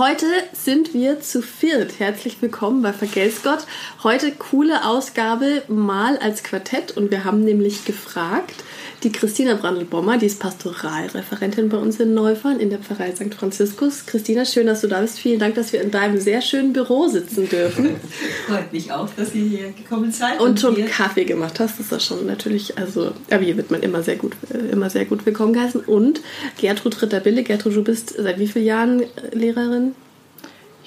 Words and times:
Heute 0.00 0.24
sind 0.54 0.94
wir 0.94 1.20
zu 1.20 1.42
viert. 1.42 1.98
Herzlich 1.98 2.40
willkommen 2.40 2.80
bei 2.80 2.94
Vergelt's 2.94 3.42
Gott. 3.42 3.66
Heute 4.02 4.32
coole 4.32 4.86
Ausgabe 4.86 5.62
mal 5.68 6.16
als 6.16 6.42
Quartett 6.42 6.96
und 6.96 7.10
wir 7.10 7.24
haben 7.24 7.44
nämlich 7.44 7.84
gefragt, 7.84 8.64
die 9.02 9.12
Christina 9.12 9.54
Brandl-Bommer, 9.54 10.18
die 10.18 10.26
ist 10.26 10.40
Pastoralreferentin 10.40 11.70
bei 11.70 11.78
uns 11.78 12.00
in 12.00 12.12
Neufern 12.12 12.60
in 12.60 12.68
der 12.68 12.78
Pfarrei 12.78 13.14
St. 13.14 13.34
Franziskus. 13.34 14.04
Christina, 14.04 14.44
schön, 14.44 14.66
dass 14.66 14.82
du 14.82 14.88
da 14.88 15.00
bist. 15.00 15.18
Vielen 15.18 15.38
Dank, 15.38 15.54
dass 15.54 15.72
wir 15.72 15.80
in 15.80 15.90
deinem 15.90 16.18
sehr 16.18 16.42
schönen 16.42 16.74
Büro 16.74 17.08
sitzen 17.08 17.48
dürfen. 17.48 17.96
Freut 18.46 18.72
mich 18.72 18.92
auch, 18.92 19.08
dass 19.16 19.34
ihr 19.34 19.44
hier 19.44 19.72
gekommen 19.72 20.12
seid. 20.12 20.38
Und, 20.38 20.50
und 20.50 20.60
schon 20.60 20.76
hier. 20.76 20.86
Kaffee 20.86 21.24
gemacht 21.24 21.60
hast. 21.60 21.78
Das 21.78 21.80
ist 21.80 21.92
das 21.92 22.04
schon 22.04 22.26
natürlich, 22.26 22.76
also, 22.76 23.12
aber 23.30 23.42
hier 23.42 23.56
wird 23.56 23.70
man 23.70 23.82
immer 23.82 24.02
sehr 24.02 24.16
gut, 24.16 24.32
immer 24.70 24.90
sehr 24.90 25.06
gut 25.06 25.24
willkommen 25.24 25.54
geheißen. 25.54 25.80
Und 25.80 26.20
Gertrud 26.58 27.00
Ritter-Bille. 27.00 27.42
Gertrud, 27.42 27.76
du 27.76 27.84
bist 27.84 28.14
seit 28.18 28.38
wie 28.38 28.48
vielen 28.48 28.66
Jahren 28.66 29.02
Lehrerin? 29.32 29.89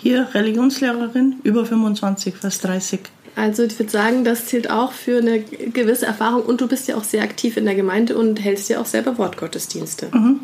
Hier 0.03 0.27
Religionslehrerin, 0.33 1.37
über 1.43 1.65
25, 1.65 2.35
fast 2.35 2.61
30. 2.65 2.99
Also 3.37 3.63
ich 3.63 3.79
würde 3.79 3.89
sagen, 3.89 4.25
das 4.25 4.47
zählt 4.47 4.69
auch 4.69 4.91
für 4.91 5.19
eine 5.19 5.39
gewisse 5.39 6.05
Erfahrung 6.05 6.43
und 6.43 6.59
du 6.59 6.67
bist 6.67 6.89
ja 6.89 6.97
auch 6.97 7.05
sehr 7.05 7.23
aktiv 7.23 7.55
in 7.55 7.63
der 7.63 7.75
Gemeinde 7.75 8.17
und 8.17 8.43
hältst 8.43 8.67
ja 8.67 8.81
auch 8.81 8.85
selber 8.85 9.17
Wortgottesdienste. 9.17 10.09
Mhm. 10.11 10.41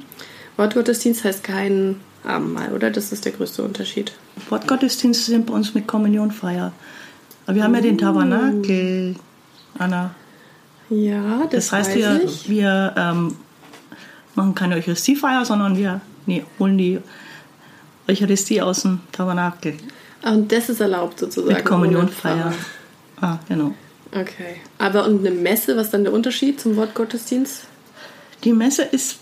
Wortgottesdienst 0.56 1.26
heißt 1.26 1.44
kein 1.44 1.98
Abendmahl, 2.24 2.72
oder? 2.72 2.90
Das 2.90 3.12
ist 3.12 3.26
der 3.26 3.34
größte 3.34 3.62
Unterschied. 3.62 4.14
Wortgottesdienste 4.50 5.32
sind 5.32 5.48
bei 5.48 5.54
uns 5.54 5.74
mit 5.74 5.88
Kommunionfeier. 5.88 6.72
Aber 7.46 7.56
wir 7.56 7.64
haben 7.66 7.76
ja 7.76 7.82
den 7.82 7.96
oh. 7.96 8.00
Tabernakel, 8.00 9.16
Anna. 9.78 10.16
Ja, 10.90 11.40
das, 11.52 11.68
das 11.68 11.72
heißt, 11.74 11.96
wir, 11.96 12.22
wir 12.48 12.94
ähm, 12.96 13.36
machen 14.36 14.56
keine 14.56 14.76
Eucharistiefeier, 14.76 15.44
sondern 15.44 15.78
wir 15.78 16.00
nee, 16.28 16.46
holen 16.58 16.78
die 16.78 17.00
Eucharistie 18.10 18.62
aus 18.62 18.82
dem 18.82 19.00
Tabernakel. 19.12 19.76
Und 20.24 20.52
das 20.52 20.70
ist 20.70 20.82
erlaubt 20.82 21.20
sozusagen. 21.20 21.56
Mit 21.56 21.66
Kommunionfeier. 21.66 22.54
Ah, 23.22 23.38
genau. 23.48 23.74
Okay. 24.12 24.56
Aber 24.78 25.06
und 25.06 25.26
eine 25.26 25.32
Messe, 25.36 25.76
was 25.78 25.86
ist 25.86 25.94
dann 25.94 26.04
der 26.04 26.14
Unterschied 26.14 26.60
zum 26.60 26.76
Wort 26.76 26.96
Gottesdienst? 26.96 27.64
Die 28.44 28.54
Messe 28.54 28.84
ist. 28.84 29.20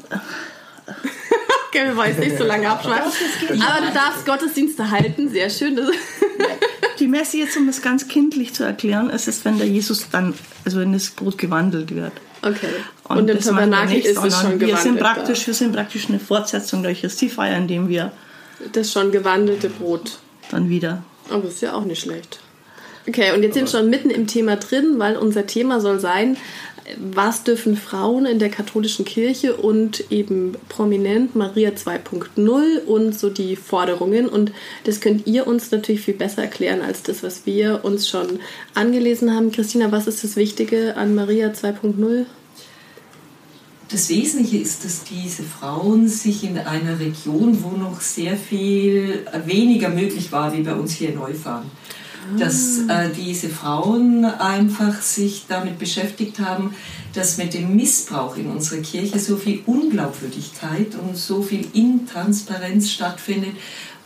okay, 1.67 1.85
wir 1.85 1.97
wollen 1.97 2.09
jetzt 2.09 2.19
nicht 2.19 2.37
so 2.37 2.45
lange 2.45 2.69
abschweifen. 2.69 3.61
Aber 3.61 3.85
du 3.85 3.93
darfst 3.93 4.25
Gottesdienste 4.25 4.89
halten, 4.89 5.29
sehr 5.29 5.49
schön. 5.49 5.79
Die 6.99 7.07
Messe, 7.07 7.37
jetzt 7.37 7.55
um 7.57 7.67
es 7.69 7.81
ganz 7.81 8.07
kindlich 8.07 8.55
zu 8.55 8.63
erklären, 8.63 9.09
ist 9.11 9.27
es, 9.27 9.45
wenn 9.45 9.59
der 9.59 9.67
Jesus 9.67 10.09
dann, 10.09 10.33
also 10.65 10.79
wenn 10.79 10.93
das 10.93 11.11
Brot 11.11 11.37
gewandelt 11.37 11.93
wird. 11.93 12.13
Okay. 12.41 12.67
Und, 13.03 13.17
und 13.17 13.29
im 13.29 13.39
Tabernakel 13.39 13.99
ist 13.99 14.23
es 14.23 14.39
schon 14.39 14.57
gewandelt. 14.57 14.61
Wir 14.61 14.77
sind, 14.77 14.99
praktisch, 14.99 15.45
wir 15.45 15.53
sind 15.53 15.73
praktisch 15.73 16.09
eine 16.09 16.19
Fortsetzung 16.19 16.81
der 16.81 16.91
Eucharistiefeier, 16.91 17.57
indem 17.57 17.87
wir 17.87 18.11
das 18.73 18.91
schon 18.91 19.11
gewandelte 19.11 19.69
Brot 19.69 20.19
dann 20.51 20.69
wieder. 20.69 21.03
Aber 21.29 21.47
ist 21.47 21.61
ja 21.61 21.73
auch 21.73 21.85
nicht 21.85 22.01
schlecht. 22.01 22.39
Okay, 23.07 23.33
und 23.33 23.43
jetzt 23.43 23.53
sind 23.53 23.71
wir 23.71 23.79
schon 23.79 23.89
mitten 23.89 24.09
im 24.09 24.27
Thema 24.27 24.57
drin, 24.57 24.95
weil 24.97 25.15
unser 25.15 25.47
Thema 25.47 25.79
soll 25.79 25.99
sein, 25.99 26.37
was 26.97 27.43
dürfen 27.43 27.75
Frauen 27.75 28.25
in 28.25 28.39
der 28.39 28.49
katholischen 28.49 29.05
Kirche 29.05 29.55
und 29.55 30.09
eben 30.09 30.55
prominent 30.69 31.35
Maria 31.35 31.71
2.0 31.71 32.85
und 32.85 33.17
so 33.17 33.29
die 33.29 33.55
Forderungen. 33.55 34.27
Und 34.27 34.51
das 34.85 35.01
könnt 35.01 35.27
ihr 35.27 35.47
uns 35.47 35.71
natürlich 35.71 36.01
viel 36.01 36.13
besser 36.13 36.43
erklären 36.43 36.81
als 36.81 37.03
das, 37.03 37.23
was 37.23 37.45
wir 37.45 37.83
uns 37.83 38.07
schon 38.07 38.39
angelesen 38.73 39.33
haben. 39.35 39.51
Christina, 39.51 39.91
was 39.91 40.07
ist 40.07 40.23
das 40.23 40.35
Wichtige 40.35 40.95
an 40.95 41.15
Maria 41.15 41.49
2.0? 41.49 42.25
Das 43.89 44.09
Wesentliche 44.09 44.57
ist, 44.57 44.83
dass 44.83 45.03
diese 45.05 45.43
Frauen 45.43 46.09
sich 46.09 46.43
in 46.43 46.57
einer 46.57 46.99
Region, 46.99 47.63
wo 47.63 47.69
noch 47.71 48.01
sehr 48.01 48.35
viel 48.35 49.25
weniger 49.45 49.89
möglich 49.89 50.31
war 50.31 50.53
wie 50.53 50.61
bei 50.61 50.73
uns 50.73 50.93
hier 50.93 51.09
in 51.09 51.15
Neufahren, 51.15 51.71
dass 52.37 52.81
ah. 52.89 53.03
äh, 53.03 53.09
diese 53.13 53.47
Frauen 53.47 54.25
einfach 54.25 55.01
sich 55.01 55.45
damit 55.47 55.79
beschäftigt 55.79 56.39
haben, 56.39 56.73
dass 57.13 57.37
mit 57.37 57.53
dem 57.53 57.77
Missbrauch 57.77 58.35
in 58.35 58.47
unserer 58.47 58.81
Kirche 58.81 59.19
so 59.19 59.37
viel 59.37 59.61
Unglaubwürdigkeit 59.65 60.95
und 60.95 61.15
so 61.15 61.41
viel 61.41 61.65
Intransparenz 61.73 62.91
stattfindet 62.91 63.53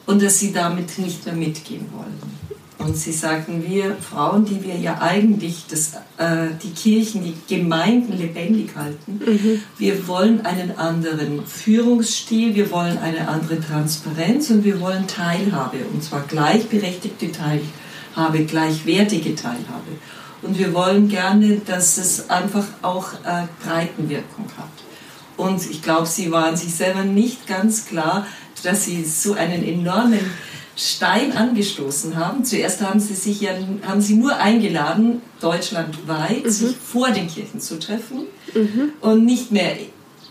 und 0.05 0.21
dass 0.21 0.39
sie 0.39 0.53
damit 0.53 0.99
nicht 0.99 1.25
mehr 1.25 1.35
mitgehen 1.35 1.87
wollen. 1.91 2.60
Und 2.83 2.97
sie 2.97 3.11
sagten, 3.11 3.63
wir 3.67 3.95
Frauen, 3.95 4.45
die 4.45 4.63
wir 4.63 4.75
ja 4.75 4.99
eigentlich 4.99 5.65
das, 5.69 5.93
äh, 6.17 6.47
die 6.61 6.71
Kirchen, 6.71 7.23
die 7.23 7.35
Gemeinden 7.47 8.17
lebendig 8.17 8.75
halten, 8.75 9.21
mhm. 9.25 9.61
wir 9.77 10.07
wollen 10.07 10.45
einen 10.45 10.77
anderen 10.77 11.45
Führungsstil, 11.45 12.55
wir 12.55 12.71
wollen 12.71 12.97
eine 12.97 13.27
andere 13.27 13.59
Transparenz 13.59 14.49
und 14.49 14.63
wir 14.63 14.79
wollen 14.79 15.07
Teilhabe, 15.07 15.77
und 15.93 16.03
zwar 16.03 16.21
gleichberechtigte 16.21 17.31
Teilhabe, 17.31 18.45
gleichwertige 18.45 19.35
Teilhabe. 19.35 19.91
Und 20.41 20.57
wir 20.57 20.73
wollen 20.73 21.07
gerne, 21.07 21.61
dass 21.65 21.97
es 21.97 22.29
einfach 22.29 22.65
auch 22.81 23.13
äh, 23.13 23.45
Breitenwirkung 23.63 24.45
hat. 24.57 24.69
Und 25.37 25.69
ich 25.69 25.81
glaube, 25.81 26.07
sie 26.07 26.31
waren 26.31 26.55
sich 26.55 26.73
selber 26.73 27.03
nicht 27.03 27.47
ganz 27.47 27.85
klar, 27.85 28.25
dass 28.63 28.85
sie 28.85 29.03
so 29.03 29.33
einen 29.33 29.63
enormen 29.63 30.19
Stein 30.75 31.33
angestoßen 31.35 32.15
haben. 32.15 32.45
Zuerst 32.45 32.81
haben 32.81 32.99
sie 32.99 33.13
sich 33.13 33.41
ja, 33.41 33.51
haben 33.85 34.01
sie 34.01 34.15
nur 34.15 34.37
eingeladen, 34.37 35.21
deutschlandweit, 35.39 36.45
mhm. 36.45 36.49
sich 36.49 36.75
vor 36.75 37.11
den 37.11 37.27
Kirchen 37.27 37.59
zu 37.59 37.79
treffen 37.79 38.21
mhm. 38.53 38.93
und 39.01 39.25
nicht 39.25 39.51
mehr 39.51 39.75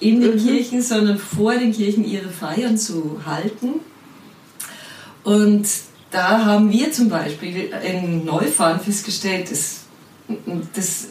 in 0.00 0.20
den 0.20 0.36
mhm. 0.36 0.46
Kirchen, 0.46 0.82
sondern 0.82 1.18
vor 1.18 1.54
den 1.54 1.72
Kirchen 1.72 2.04
ihre 2.04 2.30
Feiern 2.30 2.78
zu 2.78 3.20
halten. 3.26 3.80
Und 5.24 5.68
da 6.10 6.44
haben 6.44 6.72
wir 6.72 6.90
zum 6.90 7.10
Beispiel 7.10 7.70
in 7.86 8.24
Neufahren 8.24 8.80
festgestellt, 8.80 9.50
das, 9.50 9.80
das 10.74 11.08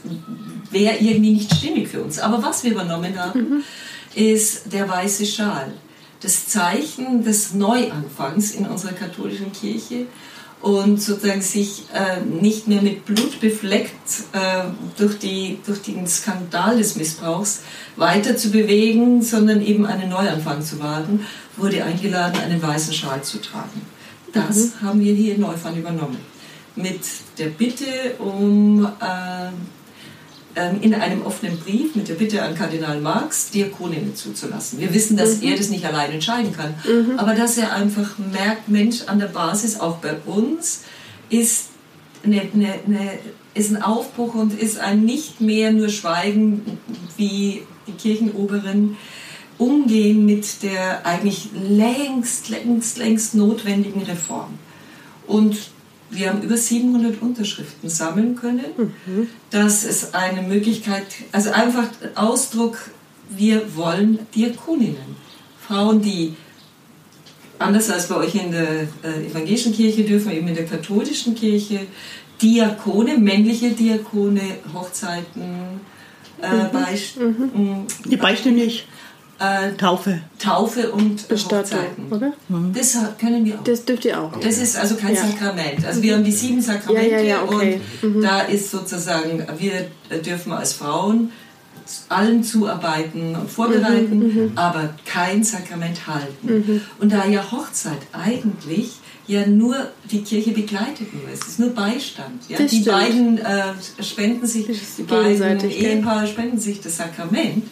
wäre 0.71 0.97
irgendwie 0.97 1.33
nicht 1.33 1.53
stimmig 1.53 1.87
für 1.87 2.01
uns. 2.01 2.19
Aber 2.19 2.41
was 2.41 2.63
wir 2.63 2.71
übernommen 2.71 3.17
haben, 3.17 3.39
mhm. 3.39 3.63
ist 4.15 4.73
der 4.73 4.89
weiße 4.89 5.25
Schal 5.27 5.71
das 6.21 6.47
Zeichen 6.47 7.23
des 7.23 7.53
Neuanfangs 7.53 8.51
in 8.51 8.67
unserer 8.67 8.93
katholischen 8.93 9.51
Kirche 9.51 10.07
und 10.61 11.01
sozusagen 11.01 11.41
sich 11.41 11.85
äh, 11.93 12.19
nicht 12.21 12.67
mehr 12.67 12.81
mit 12.81 13.05
Blut 13.05 13.39
befleckt 13.39 13.93
äh, 14.33 14.63
durch, 14.97 15.17
die, 15.17 15.59
durch 15.65 15.81
den 15.81 16.05
Skandal 16.05 16.77
des 16.77 16.97
Missbrauchs 16.97 17.61
weiter 17.95 18.35
zu 18.35 18.51
bewegen, 18.51 19.21
sondern 19.21 19.61
eben 19.61 19.85
einen 19.85 20.09
Neuanfang 20.09 20.61
zu 20.61 20.79
wagen, 20.79 21.25
wurde 21.55 21.83
eingeladen, 21.83 22.41
einen 22.41 22.61
weißen 22.61 22.93
Schal 22.93 23.23
zu 23.23 23.39
tragen. 23.41 23.81
Das 24.33 24.57
mhm. 24.57 24.81
haben 24.81 24.99
wir 24.99 25.13
hier 25.13 25.35
in 25.35 25.41
Neufern 25.41 25.77
übernommen. 25.77 26.17
Mit 26.75 27.01
der 27.37 27.47
Bitte 27.47 28.15
um 28.19 28.85
äh, 28.85 29.51
in 30.81 30.93
einem 30.95 31.21
offenen 31.25 31.59
Brief 31.59 31.95
mit 31.95 32.09
der 32.09 32.15
Bitte 32.15 32.41
an 32.41 32.55
Kardinal 32.55 32.99
Marx, 32.99 33.51
Diakoninnen 33.51 34.15
zuzulassen. 34.15 34.79
Wir 34.79 34.93
wissen, 34.93 35.15
dass 35.15 35.37
mhm. 35.37 35.47
er 35.47 35.57
das 35.57 35.69
nicht 35.69 35.85
allein 35.85 36.11
entscheiden 36.11 36.51
kann, 36.51 36.73
mhm. 36.83 37.19
aber 37.19 37.35
dass 37.35 37.57
er 37.57 37.73
einfach 37.73 38.17
merkt, 38.17 38.67
Mensch, 38.67 39.03
an 39.05 39.19
der 39.19 39.27
Basis, 39.27 39.79
auch 39.79 39.97
bei 39.97 40.15
uns, 40.25 40.81
ist, 41.29 41.67
eine, 42.23 42.41
eine, 42.41 42.73
eine, 42.85 43.11
ist 43.53 43.71
ein 43.71 43.81
Aufbruch 43.81 44.33
und 44.33 44.59
ist 44.59 44.79
ein 44.79 45.05
nicht 45.05 45.39
mehr 45.39 45.71
nur 45.71 45.89
Schweigen 45.89 46.79
wie 47.15 47.63
die 47.87 47.93
Kirchenoberen, 47.93 48.97
umgehen 49.57 50.25
mit 50.25 50.63
der 50.63 51.05
eigentlich 51.05 51.49
längst, 51.53 52.49
längst, 52.49 52.97
längst 52.97 53.35
notwendigen 53.35 54.01
Reform. 54.01 54.57
Und 55.27 55.57
wir 56.11 56.29
haben 56.29 56.41
über 56.41 56.57
700 56.57 57.21
Unterschriften 57.21 57.89
sammeln 57.89 58.35
können. 58.35 58.65
Mhm. 59.05 59.27
Das 59.49 59.83
ist 59.83 60.15
eine 60.15 60.41
Möglichkeit, 60.41 61.05
also 61.31 61.51
einfach 61.51 61.87
Ausdruck, 62.15 62.77
wir 63.29 63.75
wollen 63.75 64.19
Diakoninnen. 64.35 65.15
Frauen, 65.67 66.01
die 66.01 66.35
anders 67.59 67.91
als 67.91 68.07
bei 68.07 68.15
euch 68.15 68.35
in 68.35 68.51
der 68.51 68.87
äh, 69.03 69.27
evangelischen 69.27 69.73
Kirche 69.73 70.03
dürfen, 70.03 70.31
eben 70.31 70.47
in 70.47 70.55
der 70.55 70.65
katholischen 70.65 71.35
Kirche 71.35 71.81
Diakone, 72.41 73.17
männliche 73.17 73.71
Diakone, 73.71 74.41
Hochzeiten, 74.73 75.81
äh, 76.41 77.19
mhm. 77.19 77.51
mhm. 77.53 77.87
Die 78.05 78.15
Beichte 78.15 78.49
nicht. 78.51 78.87
Äh, 79.39 79.71
Taufe. 79.77 80.19
Taufe 80.37 80.91
und 80.91 81.27
Bestattung, 81.29 81.79
Hochzeiten. 81.79 82.11
oder? 82.11 82.33
Mhm. 82.49 82.73
Das 82.73 82.97
können 83.19 83.45
wir 83.45 83.55
auch. 83.55 83.63
Das 83.63 83.85
dürft 83.85 84.03
ihr 84.03 84.21
auch. 84.21 84.37
Das 84.39 84.57
ist 84.57 84.75
also 84.75 84.95
kein 84.95 85.15
ja. 85.15 85.21
Sakrament. 85.21 85.85
Also 85.85 86.01
wir 86.01 86.15
haben 86.15 86.25
die 86.25 86.31
sieben 86.31 86.61
Sakramente 86.61 87.09
ja, 87.09 87.21
ja, 87.21 87.43
okay. 87.43 87.79
und 88.01 88.17
mhm. 88.17 88.21
da 88.21 88.41
ist 88.41 88.69
sozusagen, 88.69 89.45
wir 89.57 89.87
dürfen 90.25 90.51
als 90.51 90.73
Frauen 90.73 91.31
allen 92.09 92.43
zuarbeiten 92.43 93.35
und 93.35 93.49
vorbereiten, 93.49 94.19
mhm, 94.19 94.43
mhm. 94.43 94.51
aber 94.55 94.93
kein 95.05 95.43
Sakrament 95.43 96.05
halten. 96.05 96.47
Mhm. 96.47 96.81
Und 96.99 97.11
da 97.11 97.25
ja 97.25 97.49
Hochzeit 97.51 97.99
eigentlich 98.11 98.91
ja 99.25 99.45
nur 99.45 99.75
die 100.11 100.21
Kirche 100.21 100.51
begleitet 100.51 101.13
nur 101.13 101.31
ist, 101.31 101.43
es 101.43 101.49
ist 101.49 101.59
nur 101.59 101.69
Beistand. 101.69 102.49
Ja? 102.49 102.57
Die 102.57 102.67
stimmt. 102.67 102.85
beiden 102.85 103.37
äh, 103.37 104.03
spenden 104.03 104.45
sich, 104.45 104.67
die 104.97 105.03
beiden 105.03 105.69
Ehepaare 105.69 106.27
spenden 106.27 106.59
sich 106.59 106.81
das 106.81 106.97
Sakrament 106.97 107.63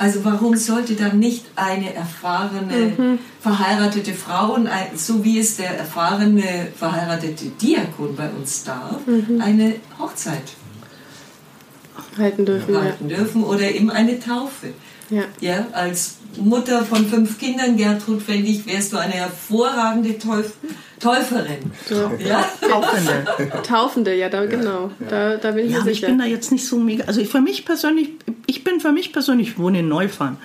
Also 0.00 0.24
warum 0.24 0.56
sollte 0.56 0.94
dann 0.94 1.18
nicht 1.18 1.44
eine 1.56 1.92
erfahrene, 1.92 2.94
mhm. 2.96 3.18
verheiratete 3.38 4.14
Frau, 4.14 4.56
so 4.96 5.22
wie 5.22 5.38
es 5.38 5.58
der 5.58 5.76
erfahrene, 5.76 6.68
verheiratete 6.74 7.50
Diakon 7.60 8.16
bei 8.16 8.30
uns 8.30 8.64
darf, 8.64 9.06
mhm. 9.06 9.42
eine 9.42 9.74
Hochzeit 9.98 10.54
halten 12.16 12.46
dürfen? 12.46 12.74
Halten 12.74 13.10
dürfen 13.10 13.44
oder 13.44 13.70
eben 13.70 13.90
eine 13.90 14.18
Taufe. 14.18 14.68
Ja. 15.10 15.24
ja, 15.38 15.66
als 15.72 16.19
Mutter 16.38 16.84
von 16.84 17.06
fünf 17.06 17.38
Kindern, 17.38 17.76
Gertrud, 17.76 18.22
ich, 18.28 18.66
wärst 18.66 18.92
du 18.92 18.98
eine 18.98 19.14
hervorragende 19.14 20.18
Teuf 20.18 20.52
Täuferin. 21.00 21.72
Ja. 21.88 22.12
ja? 22.18 22.44
Taufende. 22.60 23.62
Taufende, 23.66 24.14
ja, 24.14 24.28
da, 24.28 24.44
genau. 24.44 24.90
Da, 25.08 25.38
da 25.38 25.50
bin 25.52 25.66
ich 25.66 25.72
ja, 25.72 25.78
aber 25.78 25.86
sicher. 25.86 26.06
ich 26.06 26.10
bin 26.10 26.18
da 26.18 26.26
jetzt 26.26 26.52
nicht 26.52 26.66
so 26.66 26.76
mega. 26.76 27.04
Also 27.04 27.24
für 27.24 27.40
mich 27.40 27.64
persönlich, 27.64 28.10
ich 28.46 28.64
bin 28.64 28.80
für 28.80 28.92
mich 28.92 29.12
persönlich, 29.12 29.48
ich 29.48 29.58
wohne 29.58 29.80
in 29.80 29.88
Neufahren. 29.88 30.36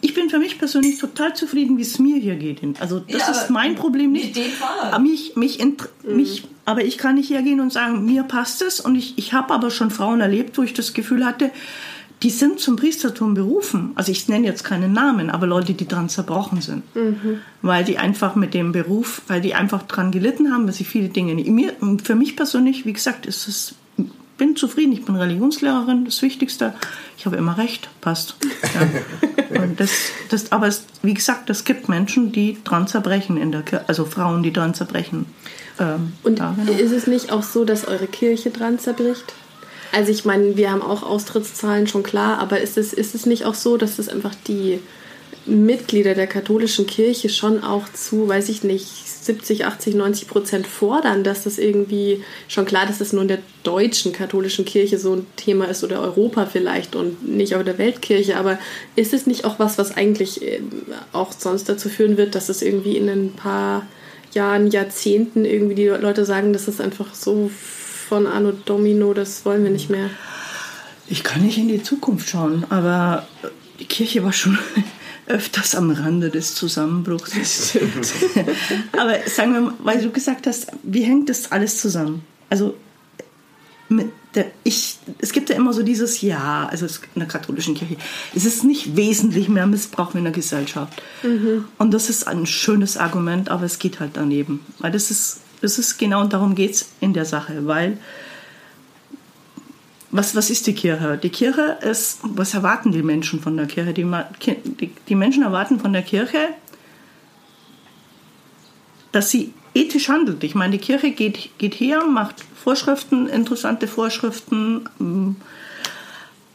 Ich 0.00 0.14
bin 0.14 0.30
für 0.30 0.38
mich 0.38 0.58
persönlich 0.58 0.98
total 0.98 1.34
zufrieden, 1.34 1.76
wie 1.76 1.82
es 1.82 1.98
mir 1.98 2.18
hier 2.18 2.36
geht. 2.36 2.60
Also 2.80 3.00
das 3.00 3.20
ja, 3.20 3.30
ist 3.30 3.50
mein 3.50 3.74
Problem 3.74 4.12
nicht. 4.12 4.34
Mit 4.34 4.36
dem 4.36 4.52
Fall. 4.52 4.98
Mich, 5.00 5.36
mich, 5.36 5.58
mhm. 5.58 6.16
mich, 6.16 6.44
aber 6.64 6.84
ich 6.84 6.98
kann 6.98 7.16
nicht 7.16 7.30
hergehen 7.30 7.60
und 7.60 7.72
sagen, 7.72 8.04
mir 8.04 8.22
passt 8.22 8.62
es. 8.62 8.80
Und 8.80 8.94
ich, 8.94 9.18
ich 9.18 9.32
habe 9.32 9.52
aber 9.52 9.70
schon 9.70 9.90
Frauen 9.90 10.20
erlebt, 10.20 10.56
wo 10.56 10.62
ich 10.62 10.72
das 10.72 10.94
Gefühl 10.94 11.26
hatte, 11.26 11.50
die 12.22 12.30
sind 12.30 12.58
zum 12.58 12.76
Priestertum 12.76 13.34
berufen. 13.34 13.92
Also 13.94 14.10
ich 14.10 14.28
nenne 14.28 14.46
jetzt 14.46 14.64
keinen 14.64 14.92
Namen, 14.92 15.30
aber 15.30 15.46
Leute, 15.46 15.74
die 15.74 15.86
dran 15.86 16.08
zerbrochen 16.08 16.60
sind. 16.60 16.82
Mhm. 16.96 17.40
Weil 17.62 17.84
die 17.84 17.98
einfach 17.98 18.34
mit 18.34 18.54
dem 18.54 18.72
Beruf, 18.72 19.22
weil 19.28 19.40
die 19.40 19.54
einfach 19.54 19.84
dran 19.84 20.10
gelitten 20.10 20.52
haben, 20.52 20.66
weil 20.66 20.72
sie 20.72 20.84
viele 20.84 21.08
Dinge 21.08 21.34
nicht. 21.34 21.48
Mir, 21.48 21.74
für 22.02 22.16
mich 22.16 22.34
persönlich, 22.34 22.84
wie 22.86 22.92
gesagt, 22.92 23.26
ist 23.26 23.46
es, 23.46 23.74
bin 24.36 24.56
zufrieden. 24.56 24.92
Ich 24.92 25.04
bin 25.04 25.14
Religionslehrerin, 25.14 26.04
das 26.04 26.20
Wichtigste. 26.22 26.74
Ich 27.16 27.26
habe 27.26 27.36
immer 27.36 27.56
recht, 27.56 27.88
passt. 28.00 28.36
Ja. 28.74 29.60
Und 29.62 29.80
das, 29.80 29.90
das, 30.28 30.52
aber 30.52 30.66
es, 30.66 30.84
wie 31.02 31.14
gesagt, 31.14 31.50
es 31.50 31.64
gibt 31.64 31.88
Menschen, 31.88 32.32
die 32.32 32.58
dran 32.64 32.86
zerbrechen 32.86 33.36
in 33.36 33.50
der 33.50 33.62
Kirche, 33.62 33.88
also 33.88 34.04
Frauen, 34.04 34.42
die 34.42 34.52
dran 34.52 34.74
zerbrechen. 34.74 35.26
Ähm, 35.78 36.12
Und 36.22 36.38
ja, 36.38 36.54
genau. 36.56 36.78
ist 36.78 36.92
es 36.92 37.06
nicht 37.06 37.32
auch 37.32 37.42
so, 37.42 37.64
dass 37.64 37.86
eure 37.86 38.06
Kirche 38.06 38.50
dran 38.50 38.78
zerbricht? 38.78 39.32
Also 39.92 40.12
ich 40.12 40.24
meine, 40.24 40.56
wir 40.56 40.70
haben 40.70 40.82
auch 40.82 41.02
Austrittszahlen 41.02 41.86
schon 41.86 42.02
klar, 42.02 42.38
aber 42.38 42.60
ist 42.60 42.76
es, 42.76 42.92
ist 42.92 43.14
es 43.14 43.26
nicht 43.26 43.44
auch 43.44 43.54
so, 43.54 43.76
dass 43.76 43.98
es 43.98 44.08
einfach 44.08 44.34
die 44.46 44.80
Mitglieder 45.46 46.14
der 46.14 46.26
katholischen 46.26 46.86
Kirche 46.86 47.28
schon 47.30 47.64
auch 47.64 47.88
zu, 47.92 48.28
weiß 48.28 48.50
ich 48.50 48.64
nicht, 48.64 48.86
70, 48.86 49.66
80, 49.66 49.94
90 49.94 50.28
Prozent 50.28 50.66
fordern, 50.66 51.24
dass 51.24 51.44
das 51.44 51.58
irgendwie 51.58 52.22
schon 52.48 52.64
klar, 52.64 52.86
dass 52.86 52.98
das 52.98 53.12
nur 53.12 53.22
in 53.22 53.28
der 53.28 53.40
deutschen 53.62 54.12
katholischen 54.12 54.64
Kirche 54.64 54.98
so 54.98 55.14
ein 55.14 55.26
Thema 55.36 55.66
ist 55.66 55.84
oder 55.84 56.00
Europa 56.00 56.46
vielleicht 56.46 56.96
und 56.96 57.28
nicht 57.28 57.54
auch 57.54 57.62
der 57.62 57.78
Weltkirche. 57.78 58.36
Aber 58.36 58.58
ist 58.96 59.12
es 59.12 59.26
nicht 59.26 59.44
auch 59.44 59.58
was, 59.58 59.78
was 59.78 59.96
eigentlich 59.96 60.42
ähm, 60.42 60.70
auch 61.12 61.32
sonst 61.32 61.68
dazu 61.68 61.88
führen 61.88 62.16
wird, 62.16 62.34
dass 62.34 62.48
es 62.48 62.62
irgendwie 62.62 62.96
in 62.96 63.08
ein 63.08 63.32
paar 63.32 63.86
Jahren, 64.32 64.70
Jahrzehnten 64.70 65.44
irgendwie 65.44 65.74
die 65.74 65.86
Leute 65.86 66.24
sagen, 66.24 66.52
dass 66.52 66.68
es 66.68 66.80
einfach 66.80 67.14
so 67.14 67.50
von 68.08 68.26
Anno 68.26 68.52
Domino, 68.52 69.12
das 69.14 69.44
wollen 69.44 69.64
wir 69.64 69.70
nicht 69.70 69.90
mehr. 69.90 70.10
Ich 71.06 71.24
kann 71.24 71.42
nicht 71.42 71.58
in 71.58 71.68
die 71.68 71.82
Zukunft 71.82 72.28
schauen, 72.28 72.64
aber 72.70 73.26
die 73.80 73.84
Kirche 73.84 74.24
war 74.24 74.32
schon 74.32 74.58
öfters 75.26 75.74
am 75.74 75.90
Rande 75.90 76.30
des 76.30 76.54
Zusammenbruchs. 76.54 77.32
Das 77.38 77.70
stimmt. 77.70 78.12
aber 78.98 79.18
sagen 79.26 79.52
wir 79.52 79.60
mal, 79.60 79.74
weil 79.80 80.02
du 80.02 80.10
gesagt 80.10 80.46
hast, 80.46 80.68
wie 80.82 81.02
hängt 81.02 81.28
das 81.28 81.52
alles 81.52 81.80
zusammen? 81.80 82.24
Also 82.50 82.74
der, 84.34 84.46
ich, 84.64 84.98
es 85.18 85.32
gibt 85.32 85.48
ja 85.48 85.56
immer 85.56 85.72
so 85.72 85.82
dieses 85.82 86.20
Ja, 86.20 86.68
also 86.70 86.86
in 86.86 87.20
der 87.20 87.28
katholischen 87.28 87.74
Kirche, 87.74 87.96
es 88.34 88.44
ist 88.44 88.64
nicht 88.64 88.96
wesentlich 88.96 89.48
mehr 89.48 89.66
Missbrauch 89.66 90.14
in 90.14 90.24
der 90.24 90.32
Gesellschaft. 90.32 91.02
Mhm. 91.22 91.64
Und 91.78 91.92
das 91.92 92.10
ist 92.10 92.26
ein 92.26 92.46
schönes 92.46 92.96
Argument, 92.96 93.48
aber 93.50 93.64
es 93.64 93.78
geht 93.78 94.00
halt 94.00 94.12
daneben. 94.14 94.60
Weil 94.78 94.92
das 94.92 95.10
ist 95.10 95.40
das 95.60 95.78
ist 95.78 95.98
genau 95.98 96.24
darum 96.24 96.54
geht 96.54 96.72
es 96.72 96.92
in 97.00 97.12
der 97.12 97.24
Sache, 97.24 97.66
weil 97.66 97.98
was, 100.10 100.34
was 100.34 100.48
ist 100.48 100.66
die 100.66 100.74
Kirche? 100.74 101.18
Die 101.18 101.28
Kirche 101.28 101.78
ist, 101.82 102.20
was 102.22 102.54
erwarten 102.54 102.92
die 102.92 103.02
Menschen 103.02 103.40
von 103.40 103.56
der 103.56 103.66
Kirche? 103.66 103.92
Die, 103.92 104.06
die, 104.80 104.90
die 105.08 105.14
Menschen 105.14 105.42
erwarten 105.42 105.80
von 105.80 105.92
der 105.92 106.02
Kirche, 106.02 106.48
dass 109.12 109.30
sie 109.30 109.52
ethisch 109.74 110.08
handelt. 110.08 110.42
Ich 110.44 110.54
meine, 110.54 110.72
die 110.78 110.84
Kirche 110.84 111.10
geht, 111.10 111.50
geht 111.58 111.74
her, 111.74 112.04
macht 112.06 112.36
Vorschriften, 112.40 113.28
interessante 113.28 113.86
Vorschriften 113.86 114.88
mm, 114.98 115.36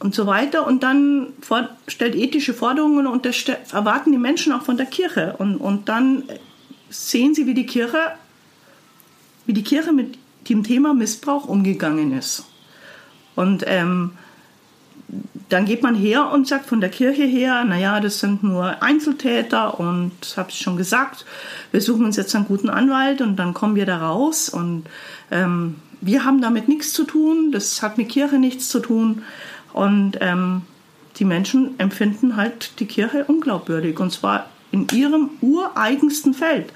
und 0.00 0.14
so 0.14 0.26
weiter 0.26 0.66
und 0.66 0.82
dann 0.82 1.28
stellt 1.88 2.14
ethische 2.14 2.54
Forderungen 2.54 3.06
und 3.06 3.24
das 3.24 3.44
erwarten 3.72 4.12
die 4.12 4.18
Menschen 4.18 4.52
auch 4.52 4.62
von 4.62 4.76
der 4.76 4.86
Kirche. 4.86 5.36
Und, 5.38 5.56
und 5.56 5.88
dann 5.88 6.24
sehen 6.90 7.34
sie, 7.34 7.46
wie 7.46 7.54
die 7.54 7.66
Kirche 7.66 7.98
wie 9.46 9.52
die 9.52 9.64
Kirche 9.64 9.92
mit 9.92 10.18
dem 10.48 10.62
Thema 10.62 10.94
Missbrauch 10.94 11.46
umgegangen 11.46 12.16
ist. 12.16 12.44
Und 13.34 13.64
ähm, 13.66 14.12
dann 15.48 15.66
geht 15.66 15.82
man 15.82 15.94
her 15.94 16.30
und 16.32 16.48
sagt 16.48 16.66
von 16.66 16.80
der 16.80 16.90
Kirche 16.90 17.24
her, 17.24 17.64
naja, 17.64 18.00
das 18.00 18.20
sind 18.20 18.42
nur 18.42 18.82
Einzeltäter 18.82 19.78
und 19.78 20.12
habe 20.36 20.50
ich 20.50 20.58
schon 20.58 20.76
gesagt, 20.76 21.24
wir 21.70 21.80
suchen 21.80 22.04
uns 22.04 22.16
jetzt 22.16 22.34
einen 22.34 22.46
guten 22.46 22.70
Anwalt 22.70 23.20
und 23.20 23.36
dann 23.36 23.54
kommen 23.54 23.76
wir 23.76 23.86
da 23.86 23.98
raus 23.98 24.48
und 24.48 24.84
ähm, 25.30 25.76
wir 26.00 26.24
haben 26.24 26.40
damit 26.40 26.68
nichts 26.68 26.92
zu 26.92 27.04
tun, 27.04 27.52
das 27.52 27.82
hat 27.82 27.98
mit 27.98 28.08
Kirche 28.08 28.38
nichts 28.38 28.68
zu 28.68 28.80
tun 28.80 29.22
und 29.72 30.18
ähm, 30.20 30.62
die 31.16 31.24
Menschen 31.24 31.78
empfinden 31.78 32.36
halt 32.36 32.80
die 32.80 32.86
Kirche 32.86 33.24
unglaubwürdig 33.24 34.00
und 34.00 34.10
zwar 34.10 34.48
in 34.72 34.88
ihrem 34.92 35.30
ureigensten 35.40 36.34
Feld. 36.34 36.72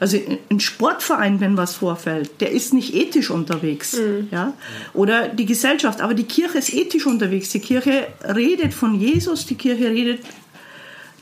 Also 0.00 0.18
ein 0.50 0.60
Sportverein, 0.60 1.40
wenn 1.40 1.56
was 1.56 1.76
vorfällt, 1.76 2.40
der 2.40 2.50
ist 2.50 2.74
nicht 2.74 2.94
ethisch 2.94 3.30
unterwegs. 3.30 3.96
Mhm. 3.96 4.28
Ja? 4.30 4.52
Oder 4.92 5.28
die 5.28 5.46
Gesellschaft, 5.46 6.00
aber 6.00 6.14
die 6.14 6.24
Kirche 6.24 6.58
ist 6.58 6.74
ethisch 6.74 7.06
unterwegs. 7.06 7.50
Die 7.50 7.60
Kirche 7.60 8.08
redet 8.24 8.74
von 8.74 8.98
Jesus, 8.98 9.46
die 9.46 9.54
Kirche 9.54 9.90
redet 9.90 10.20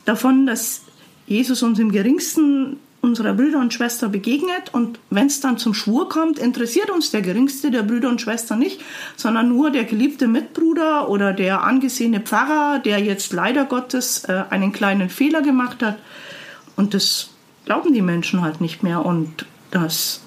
davon, 0.05 0.45
dass 0.47 0.81
Jesus 1.27 1.63
uns 1.63 1.79
im 1.79 1.91
geringsten 1.91 2.77
unserer 3.03 3.33
Brüder 3.33 3.59
und 3.59 3.73
Schwestern 3.73 4.13
begegnet 4.13 4.73
und 4.73 4.97
wenn 5.09 5.27
es 5.27 5.41
dann 5.41 5.57
zum 5.57 5.73
Schwur 5.73 6.07
kommt, 6.07 6.39
interessiert 6.39 6.89
uns 6.89 7.11
der 7.11 7.21
geringste 7.21 7.69
der 7.69 7.83
Brüder 7.83 8.07
und 8.07 8.21
Schwestern 8.21 8.59
nicht, 8.59 8.79
sondern 9.17 9.49
nur 9.49 9.71
der 9.71 9.83
geliebte 9.83 10.25
Mitbruder 10.25 11.09
oder 11.09 11.33
der 11.33 11.63
angesehene 11.63 12.21
Pfarrer, 12.21 12.79
der 12.79 12.99
jetzt 12.99 13.33
leider 13.33 13.65
Gottes 13.65 14.23
äh, 14.23 14.45
einen 14.49 14.71
kleinen 14.71 15.09
Fehler 15.09 15.41
gemacht 15.41 15.83
hat. 15.83 15.99
Und 16.77 16.93
das 16.93 17.32
glauben 17.65 17.93
die 17.93 18.01
Menschen 18.01 18.41
halt 18.41 18.61
nicht 18.61 18.83
mehr 18.83 19.05
und 19.05 19.45
das, 19.71 20.21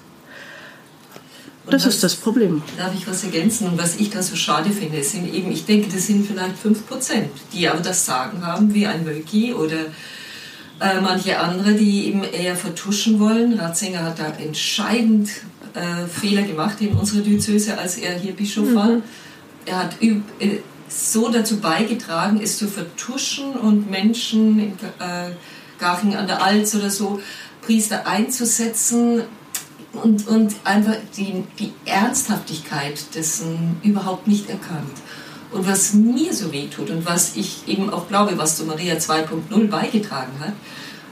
das 1.69 1.85
ist 1.85 2.03
das 2.03 2.15
Problem. 2.15 2.61
Darf 2.77 2.93
ich 2.95 3.07
was 3.07 3.23
ergänzen? 3.23 3.67
Und 3.67 3.77
was 3.77 3.97
ich 3.97 4.09
da 4.09 4.21
so 4.21 4.35
schade 4.35 4.69
finde, 4.69 5.03
sind 5.03 5.33
eben, 5.33 5.51
ich 5.51 5.65
denke, 5.65 5.89
das 5.93 6.07
sind 6.07 6.25
vielleicht 6.25 6.55
5%, 6.63 7.25
die 7.53 7.67
aber 7.67 7.81
das 7.81 8.05
Sagen 8.05 8.45
haben, 8.45 8.73
wie 8.73 8.87
ein 8.87 9.05
Wölki 9.05 9.53
oder 9.53 9.85
äh, 10.79 11.01
manche 11.01 11.39
andere, 11.39 11.73
die 11.73 12.07
eben 12.07 12.23
eher 12.23 12.55
vertuschen 12.55 13.19
wollen. 13.19 13.59
Ratzinger 13.59 14.03
hat 14.03 14.19
da 14.19 14.27
entscheidend 14.27 15.29
äh, 15.73 16.07
Fehler 16.07 16.43
gemacht 16.43 16.79
in 16.81 16.89
unserer 16.89 17.21
Diözese, 17.21 17.77
als 17.77 17.97
er 17.97 18.17
hier 18.17 18.33
Bischof 18.33 18.69
mhm. 18.69 18.75
war. 18.75 18.89
Er 19.65 19.79
hat 19.83 20.01
äh, 20.01 20.19
so 20.87 21.29
dazu 21.29 21.59
beigetragen, 21.59 22.39
es 22.41 22.57
zu 22.57 22.67
vertuschen 22.67 23.53
und 23.53 23.89
Menschen 23.89 24.59
in, 24.59 24.71
äh, 24.99 25.31
Garching 25.79 26.15
an 26.15 26.27
der 26.27 26.41
Alz 26.41 26.75
oder 26.75 26.89
so, 26.89 27.19
Priester 27.61 28.07
einzusetzen 28.07 29.23
und, 29.93 30.27
und 30.27 30.55
einfach 30.63 30.95
die, 31.15 31.43
die 31.59 31.73
Ernsthaftigkeit 31.85 33.15
dessen 33.15 33.77
überhaupt 33.83 34.27
nicht 34.27 34.49
erkannt. 34.49 34.97
Und 35.51 35.67
was 35.67 35.93
mir 35.93 36.33
so 36.33 36.51
weh 36.51 36.67
tut 36.67 36.89
und 36.89 37.05
was 37.05 37.35
ich 37.35 37.67
eben 37.67 37.89
auch 37.89 38.07
glaube, 38.07 38.37
was 38.37 38.57
zu 38.57 38.65
Maria 38.65 38.95
2.0 38.95 39.67
beigetragen 39.67 40.33
hat, 40.39 40.53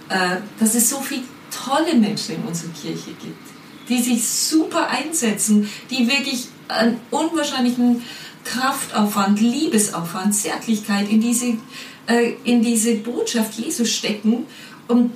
äh, 0.09 0.41
dass 0.59 0.75
es 0.75 0.89
so 0.89 0.99
viele 0.99 1.23
tolle 1.51 1.95
Menschen 1.95 2.35
in 2.35 2.43
unserer 2.43 2.71
Kirche 2.71 3.11
gibt, 3.11 3.47
die 3.87 4.01
sich 4.01 4.27
super 4.27 4.89
einsetzen, 4.89 5.69
die 5.89 6.07
wirklich 6.07 6.47
einen 6.67 6.99
unwahrscheinlichen 7.11 8.03
Kraftaufwand, 8.43 9.39
Liebesaufwand, 9.39 10.35
Zärtlichkeit 10.35 11.09
in 11.09 11.21
diese 11.21 11.53
äh, 12.07 12.33
in 12.43 12.61
diese 12.61 12.95
Botschaft 12.95 13.53
Jesus 13.55 13.91
stecken. 13.91 14.45
Und 14.87 15.11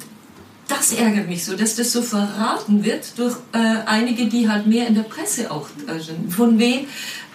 das 0.67 0.93
ärgert 0.93 1.27
mich 1.27 1.43
so, 1.43 1.55
dass 1.55 1.75
das 1.75 1.91
so 1.91 2.01
verraten 2.01 2.83
wird 2.83 3.17
durch 3.17 3.35
äh, 3.53 3.57
einige, 3.85 4.27
die 4.27 4.49
halt 4.49 4.67
mehr 4.67 4.87
in 4.87 4.95
der 4.95 5.03
Presse 5.03 5.51
auch 5.51 5.67
äh, 5.87 5.99
sind. 5.99 6.31
Von 6.31 6.59
wem? 6.59 6.85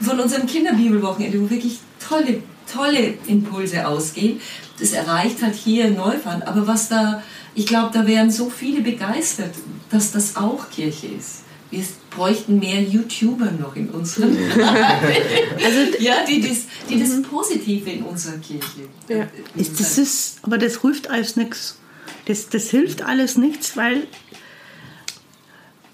Von 0.01 0.21
unserem 0.21 0.47
Kinderbibelwochenende, 0.47 1.41
wo 1.41 1.51
wirklich 1.51 1.79
tolle, 2.07 2.43
tolle 2.73 3.15
Impulse 3.27 3.87
ausgehen. 3.87 4.41
Das 4.79 4.93
erreicht 4.93 5.43
halt 5.43 5.55
hier 5.55 5.91
Neufahren. 5.91 6.43
Aber 6.43 6.67
was 6.67 6.89
da, 6.89 7.23
ich 7.55 7.67
glaube, 7.67 7.91
da 7.93 8.07
wären 8.07 8.31
so 8.31 8.51
viele 8.51 8.83
begeistert, 8.83 9.55
dass 9.91 10.13
das 10.13 10.37
auch 10.37 10.71
Kirche 10.71 11.09
ist. 11.09 11.44
Wir 11.75 11.85
bräuchten 12.11 12.59
mehr 12.59 12.83
YouTuber 12.83 13.51
noch 13.59 13.77
in 13.77 13.91
unserem 13.91 14.37
also, 14.37 15.81
ja, 15.99 16.25
die 16.27 16.41
das, 16.41 16.67
die 16.89 17.01
das 17.01 17.23
Positive 17.23 17.91
in 17.91 18.03
unserer 18.05 18.39
Kirche. 18.39 18.89
Ja. 19.09 19.27
Ist, 19.57 19.81
das 19.81 19.99
ist, 19.99 20.39
aber 20.43 20.59
das 20.59 20.81
hilft 20.81 21.11
alles 21.11 21.37
nichts. 21.37 21.79
Das, 22.27 22.49
das 22.49 22.71
hilft 22.71 23.03
alles 23.03 23.37
nichts, 23.37 23.77
weil 23.77 24.07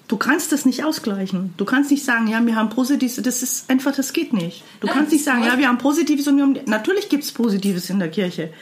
du 0.08 0.16
kannst 0.16 0.52
das 0.52 0.64
nicht 0.64 0.84
ausgleichen. 0.84 1.54
Du 1.56 1.64
kannst 1.64 1.90
nicht 1.90 2.04
sagen, 2.04 2.28
ja, 2.28 2.44
wir 2.44 2.56
haben 2.56 2.68
Positives, 2.68 3.20
das 3.22 3.42
ist 3.42 3.70
einfach, 3.70 3.94
das 3.94 4.12
geht 4.12 4.32
nicht. 4.32 4.62
Du 4.80 4.86
Nein, 4.86 4.96
kannst 4.96 5.12
nicht 5.12 5.24
sagen, 5.24 5.44
ja, 5.44 5.56
wir 5.58 5.68
haben 5.68 5.78
Positives 5.78 6.28
und 6.28 6.36
wir 6.36 6.44
haben, 6.44 6.58
natürlich 6.66 7.08
gibt 7.08 7.24
es 7.24 7.32
Positives 7.32 7.90
in 7.90 7.98
der 7.98 8.10
Kirche. 8.10 8.52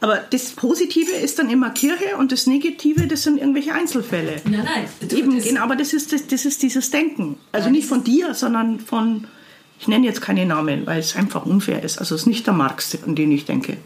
Aber 0.00 0.18
das 0.30 0.50
Positive 0.50 1.12
ist 1.12 1.38
dann 1.38 1.50
immer 1.50 1.70
Kirche 1.70 2.16
und 2.18 2.30
das 2.30 2.46
Negative, 2.46 3.06
das 3.06 3.24
sind 3.24 3.38
irgendwelche 3.38 3.74
Einzelfälle. 3.74 4.36
Nein, 4.44 4.64
nein. 4.64 5.08
Du, 5.08 5.16
Eben, 5.16 5.42
genau, 5.42 5.62
aber 5.62 5.76
das 5.76 5.92
ist, 5.92 6.12
das, 6.12 6.26
das 6.26 6.44
ist 6.44 6.62
dieses 6.62 6.90
Denken. 6.90 7.38
Also 7.52 7.68
nicht 7.70 7.88
von 7.88 8.04
dir, 8.04 8.34
sondern 8.34 8.78
von, 8.78 9.26
ich 9.80 9.88
nenne 9.88 10.06
jetzt 10.06 10.20
keine 10.20 10.46
Namen, 10.46 10.86
weil 10.86 11.00
es 11.00 11.16
einfach 11.16 11.46
unfair 11.46 11.82
ist. 11.82 11.98
Also 11.98 12.14
es 12.14 12.22
ist 12.22 12.26
nicht 12.26 12.46
der 12.46 12.54
Marx, 12.54 12.96
an 13.04 13.16
den 13.16 13.32
ich 13.32 13.44
denke. 13.44 13.76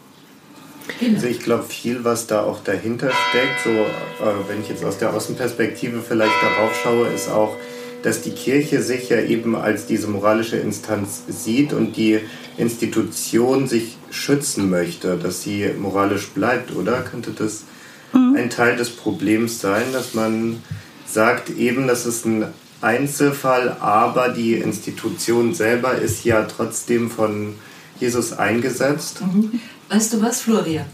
Genau. 0.99 1.15
Also 1.15 1.27
ich 1.27 1.39
glaube, 1.39 1.63
viel, 1.63 2.03
was 2.03 2.27
da 2.27 2.43
auch 2.43 2.63
dahinter 2.63 3.11
steckt, 3.29 3.63
so 3.63 3.69
äh, 3.69 4.33
wenn 4.47 4.61
ich 4.61 4.69
jetzt 4.69 4.83
aus 4.83 4.97
der 4.97 5.13
Außenperspektive 5.13 6.01
vielleicht 6.01 6.33
darauf 6.41 6.75
schaue, 6.83 7.07
ist 7.07 7.29
auch, 7.29 7.55
dass 8.03 8.21
die 8.21 8.31
Kirche 8.31 8.81
sich 8.81 9.09
ja 9.09 9.21
eben 9.21 9.55
als 9.55 9.87
diese 9.87 10.07
moralische 10.07 10.57
Instanz 10.57 11.23
sieht 11.27 11.73
und 11.73 11.97
die 11.97 12.19
Institution 12.57 13.67
sich 13.67 13.97
schützen 14.11 14.69
möchte, 14.69 15.17
dass 15.17 15.41
sie 15.41 15.69
moralisch 15.79 16.27
bleibt, 16.29 16.75
oder? 16.75 17.01
Könnte 17.01 17.31
das 17.31 17.63
mhm. 18.11 18.35
ein 18.37 18.49
Teil 18.49 18.75
des 18.75 18.89
Problems 18.89 19.59
sein, 19.59 19.85
dass 19.93 20.13
man 20.13 20.61
sagt 21.05 21.49
eben, 21.49 21.87
das 21.87 22.05
ist 22.05 22.25
ein 22.25 22.45
Einzelfall, 22.81 23.77
aber 23.79 24.29
die 24.29 24.55
Institution 24.55 25.53
selber 25.53 25.95
ist 25.95 26.25
ja 26.25 26.43
trotzdem 26.43 27.09
von 27.09 27.55
Jesus 27.99 28.33
eingesetzt? 28.33 29.21
Mhm. 29.21 29.61
Weißt 29.89 30.13
du 30.13 30.21
was, 30.21 30.41
Florian? 30.41 30.85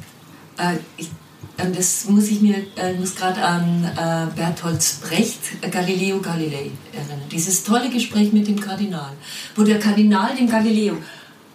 Äh, 0.58 0.78
ich 0.98 1.10
das 1.76 2.06
muss 2.08 2.28
ich 2.30 2.42
mir 2.42 2.56
äh, 2.76 2.94
muss 2.94 3.16
gerade 3.16 3.42
an 3.42 3.84
äh, 3.84 4.36
Bertolt 4.36 4.84
Brecht, 5.02 5.40
äh, 5.62 5.70
Galileo 5.70 6.20
Galilei 6.20 6.72
erinnern. 6.94 7.22
Dieses 7.32 7.64
tolle 7.64 7.90
Gespräch 7.90 8.32
mit 8.32 8.48
dem 8.48 8.60
Kardinal, 8.60 9.12
wo 9.56 9.64
der 9.64 9.80
Kardinal 9.80 10.36
dem 10.36 10.50
Galileo 10.50 10.98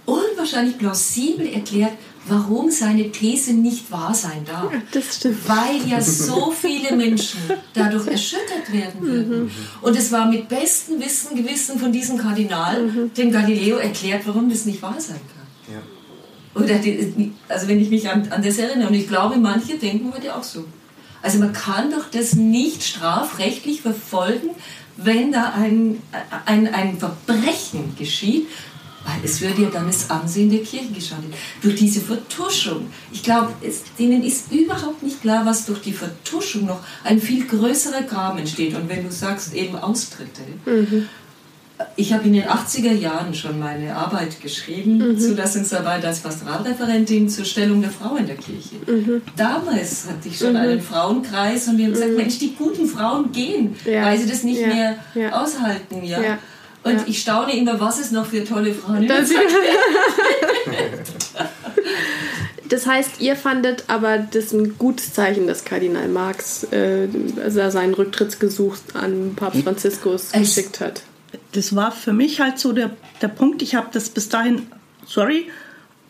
unwahrscheinlich 0.05 0.77
plausibel 0.79 1.47
erklärt, 1.47 1.93
warum 2.27 2.71
seine 2.71 3.11
These 3.11 3.53
nicht 3.55 3.91
wahr 3.91 4.15
sein 4.15 4.45
darf. 4.45 4.73
Ja, 4.73 4.83
das 4.93 5.17
stimmt. 5.17 5.49
Weil 5.49 5.89
ja 5.89 6.01
so 6.01 6.51
viele 6.51 6.97
Menschen 6.97 7.41
dadurch 7.73 8.07
erschüttert 8.07 8.73
werden 8.73 9.01
würden. 9.01 9.45
Mhm. 9.45 9.51
Und 9.83 9.97
es 9.97 10.13
war 10.13 10.27
mit 10.27 10.49
bestem 10.49 11.01
Wissen, 11.01 11.37
Gewissen 11.37 11.79
von 11.79 11.93
diesem 11.93 12.19
Kardinal, 12.19 12.83
mhm. 12.83 13.15
dem 13.15 13.31
Galileo 13.31 13.77
erklärt, 13.77 14.23
warum 14.27 14.49
das 14.49 14.65
nicht 14.65 14.81
wahr 14.83 14.97
sein 14.99 15.21
kann. 15.35 15.45
Oder 16.55 16.77
die, 16.77 17.33
also 17.49 17.69
wenn 17.69 17.81
ich 17.81 17.91
mich 17.91 18.09
an, 18.09 18.29
an 18.31 18.43
das 18.43 18.59
erinnere, 18.59 18.89
und 18.89 18.95
ich 18.95 19.09
glaube, 19.09 19.37
manche 19.37 19.77
denken 19.77 20.13
heute 20.15 20.35
auch 20.35 20.43
so. 20.43 20.65
Also 21.23 21.39
man 21.39 21.53
kann 21.53 21.91
doch 21.91 22.11
das 22.11 22.35
nicht 22.35 22.85
strafrechtlich 22.85 23.81
verfolgen, 23.81 24.51
wenn 24.97 25.33
da 25.33 25.53
ein, 25.57 26.01
ein, 26.45 26.73
ein 26.73 26.99
Verbrechen 26.99 27.97
geschieht, 27.99 28.47
weil 29.05 29.25
es 29.25 29.41
würde 29.41 29.63
ja 29.63 29.71
dann 29.71 29.87
das 29.87 30.11
Ansehen 30.11 30.51
der 30.51 30.61
Kirche 30.61 30.93
geschadet. 30.93 31.35
Durch 31.61 31.75
diese 31.75 32.01
Vertuschung. 32.01 32.89
Ich 33.13 33.23
glaube, 33.23 33.53
denen 33.99 34.23
ist 34.23 34.53
überhaupt 34.53 35.03
nicht 35.03 35.21
klar, 35.23 35.45
was 35.45 35.67
durch 35.67 35.83
die 35.83 35.93
Vertuschung 35.93 36.67
noch 36.67 36.81
ein 37.03 37.21
viel 37.21 37.47
größerer 37.47 38.03
Graben 38.03 38.39
entsteht. 38.39 38.75
Und 38.75 38.89
wenn 38.89 39.03
du 39.03 39.11
sagst, 39.11 39.55
eben 39.55 39.77
Austritte. 39.77 40.43
Mhm 40.65 41.09
ich 41.97 42.13
habe 42.13 42.25
in 42.25 42.35
den 42.35 42.45
80er 42.45 42.93
Jahren 42.93 43.35
schon 43.35 43.59
meine 43.59 43.97
Arbeit 43.97 44.41
geschrieben, 44.41 44.99
mhm. 44.99 45.19
Zulassungsarbeit 45.19 46.05
als 46.05 46.21
Pastoralreferentin 46.21 47.29
zur 47.29 47.45
Stellung 47.45 47.83
der 47.83 47.91
Frau 47.91 48.15
in 48.17 48.27
der 48.27 48.37
Kirche. 48.37 48.77
Mhm. 48.87 49.23
Damals 49.37 50.07
hatte 50.09 50.29
ich 50.29 50.39
schon 50.39 50.51
mhm. 50.51 50.57
einen 50.57 50.81
Frauenkreis 50.81 51.67
und 51.69 51.79
wir 51.79 51.87
haben 51.87 51.93
gesagt, 51.93 52.13
mhm. 52.13 52.17
Mensch, 52.17 52.39
die 52.39 52.55
guten 52.55 52.87
Frauen 52.87 53.33
gehen, 53.33 53.75
ja. 53.85 54.05
weil 54.05 54.19
sie 54.19 54.29
das 54.29 54.45
nicht 54.45 54.61
ja. 54.61 54.69
mehr 54.69 54.97
ja. 55.15 55.43
aushalten. 55.43 56.05
Ja. 56.05 56.39
Und 56.85 57.09
ich 57.09 57.21
staune 57.21 57.57
immer, 57.57 57.81
was 57.81 57.99
es 57.99 58.13
noch 58.13 58.27
für 58.27 58.45
tolle 58.45 58.75
Frauen 58.75 59.09
das, 59.09 59.31
das 62.69 62.87
heißt, 62.87 63.21
ihr 63.21 63.37
fandet 63.37 63.85
aber 63.89 64.19
das 64.19 64.53
ein 64.53 64.77
gutes 64.79 65.13
Zeichen, 65.15 65.47
dass 65.47 65.65
Kardinal 65.65 66.09
Marx 66.09 66.65
äh, 66.73 67.09
also 67.43 67.71
seinen 67.71 67.95
Rücktrittsgesuch 67.95 68.77
an 68.93 69.33
Papst 69.35 69.63
Franziskus 69.63 70.33
geschickt 70.33 70.81
hat 70.81 71.03
das 71.53 71.75
war 71.75 71.93
für 71.93 72.13
mich 72.13 72.41
halt 72.41 72.59
so 72.59 72.73
der, 72.73 72.91
der 73.23 73.29
Punkt. 73.29 73.63
Ich 73.63 73.75
habe 73.75 73.89
das 73.93 74.09
bis 74.09 74.29
dahin, 74.29 74.67
sorry, 75.07 75.51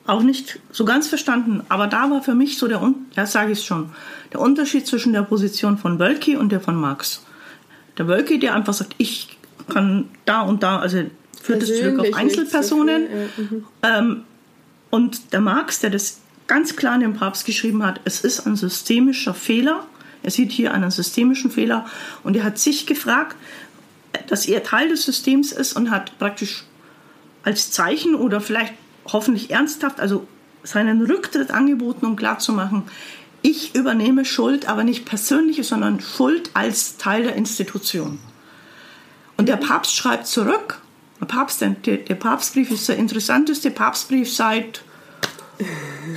auch 0.06 0.22
nicht 0.22 0.60
so 0.70 0.84
ganz 0.84 1.08
verstanden. 1.08 1.62
Aber 1.68 1.86
da 1.86 2.10
war 2.10 2.22
für 2.22 2.34
mich 2.34 2.58
so 2.58 2.68
der, 2.68 2.80
ja, 3.16 3.26
sage 3.26 3.52
ich 3.52 3.64
schon, 3.64 3.90
der 4.32 4.40
Unterschied 4.40 4.86
zwischen 4.86 5.12
der 5.12 5.22
Position 5.22 5.78
von 5.78 5.98
Wölki 5.98 6.36
und 6.36 6.52
der 6.52 6.60
von 6.60 6.76
Marx. 6.76 7.22
Der 7.98 8.08
Wölki, 8.08 8.38
der 8.38 8.54
einfach 8.54 8.74
sagt, 8.74 8.94
ich 8.98 9.38
kann 9.68 10.08
da 10.24 10.42
und 10.42 10.62
da, 10.62 10.78
also 10.78 11.04
führt 11.40 11.62
es 11.62 11.78
zurück 11.78 12.00
auf 12.00 12.14
Einzelpersonen. 12.14 13.06
So 13.36 13.42
mhm. 13.42 13.64
ähm, 13.82 14.22
und 14.90 15.32
der 15.32 15.40
Marx, 15.40 15.80
der 15.80 15.90
das 15.90 16.20
ganz 16.46 16.76
klar 16.76 16.94
in 16.96 17.00
dem 17.00 17.14
Papst 17.14 17.46
geschrieben 17.46 17.84
hat, 17.84 18.00
es 18.04 18.20
ist 18.20 18.46
ein 18.46 18.56
systemischer 18.56 19.34
Fehler. 19.34 19.86
Er 20.22 20.30
sieht 20.30 20.52
hier 20.52 20.72
einen 20.72 20.90
systemischen 20.90 21.50
Fehler 21.50 21.86
und 22.22 22.36
er 22.36 22.44
hat 22.44 22.58
sich 22.58 22.86
gefragt, 22.86 23.36
dass 24.28 24.46
er 24.46 24.62
Teil 24.62 24.88
des 24.88 25.04
Systems 25.04 25.52
ist 25.52 25.74
und 25.74 25.90
hat 25.90 26.18
praktisch 26.18 26.64
als 27.42 27.70
Zeichen 27.70 28.14
oder 28.14 28.40
vielleicht 28.40 28.74
hoffentlich 29.06 29.50
ernsthaft, 29.50 30.00
also 30.00 30.26
seinen 30.62 31.02
Rücktritt 31.02 31.50
angeboten, 31.50 32.06
um 32.06 32.16
klarzumachen, 32.16 32.84
ich 33.42 33.74
übernehme 33.74 34.24
Schuld, 34.24 34.68
aber 34.68 34.84
nicht 34.84 35.04
persönliche, 35.04 35.64
sondern 35.64 36.00
Schuld 36.00 36.50
als 36.54 36.96
Teil 36.96 37.24
der 37.24 37.36
Institution. 37.36 38.18
Und 39.36 39.48
der 39.48 39.56
Papst 39.56 39.94
schreibt 39.94 40.26
zurück, 40.26 40.80
der, 41.20 41.26
Papst, 41.26 41.60
der, 41.60 41.70
der 41.70 42.14
Papstbrief 42.14 42.70
ist 42.70 42.88
der 42.88 42.96
interessanteste 42.96 43.70
Papstbrief 43.70 44.32
seit, 44.32 44.82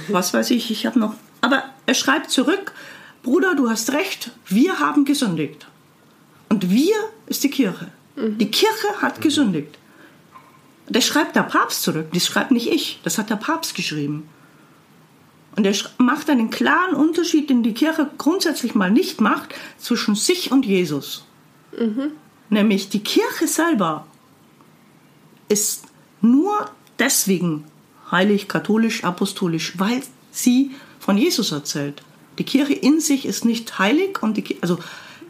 was 0.08 0.34
weiß 0.34 0.52
ich, 0.52 0.72
ich 0.72 0.86
habe 0.86 1.00
noch, 1.00 1.16
aber 1.42 1.64
er 1.86 1.94
schreibt 1.94 2.32
zurück, 2.32 2.72
Bruder, 3.24 3.56
du 3.56 3.70
hast 3.70 3.92
recht, 3.92 4.32
wir 4.48 4.80
haben 4.80 5.04
gesündigt. 5.04 5.68
Und 6.50 6.70
wir 6.70 6.96
ist 7.28 7.44
die 7.44 7.50
Kirche. 7.50 7.92
Mhm. 8.16 8.38
Die 8.38 8.52
Kirche 8.52 9.02
hat 9.02 9.22
gesündigt. 9.22 9.78
Das 10.90 11.06
schreibt 11.06 11.36
der 11.36 11.44
Papst 11.44 11.84
zurück, 11.84 12.08
das 12.14 12.26
schreibt 12.26 12.52
nicht 12.52 12.68
ich, 12.68 13.00
das 13.04 13.18
hat 13.18 13.30
der 13.30 13.36
Papst 13.36 13.76
geschrieben. 13.76 14.30
Und 15.58 15.66
er 15.66 15.76
macht 15.98 16.30
einen 16.30 16.50
klaren 16.50 16.96
Unterschied, 16.96 17.50
den 17.50 17.64
die 17.64 17.74
Kirche 17.74 18.10
grundsätzlich 18.18 18.76
mal 18.76 18.92
nicht 18.92 19.20
macht, 19.20 19.56
zwischen 19.80 20.16
sich 20.16 20.52
und 20.52 20.66
Jesus. 20.66 21.26
Mhm. 21.78 22.12
Nämlich 22.50 22.90
die 22.90 23.04
Kirche 23.04 23.48
selber 23.48 24.06
ist 25.50 25.86
nur 26.22 26.70
deswegen 27.00 27.66
heilig, 28.12 28.48
katholisch, 28.48 29.04
apostolisch, 29.04 29.74
weil 29.78 30.02
sie 30.32 30.72
von 31.00 31.18
Jesus 31.18 31.52
erzählt. 31.52 32.04
Die 32.38 32.44
Kirche 32.44 32.74
in 32.74 33.00
sich 33.00 33.26
ist 33.26 33.44
nicht 33.44 33.80
heilig 33.80 34.22
und 34.22 34.38
die, 34.38 34.58
also 34.62 34.80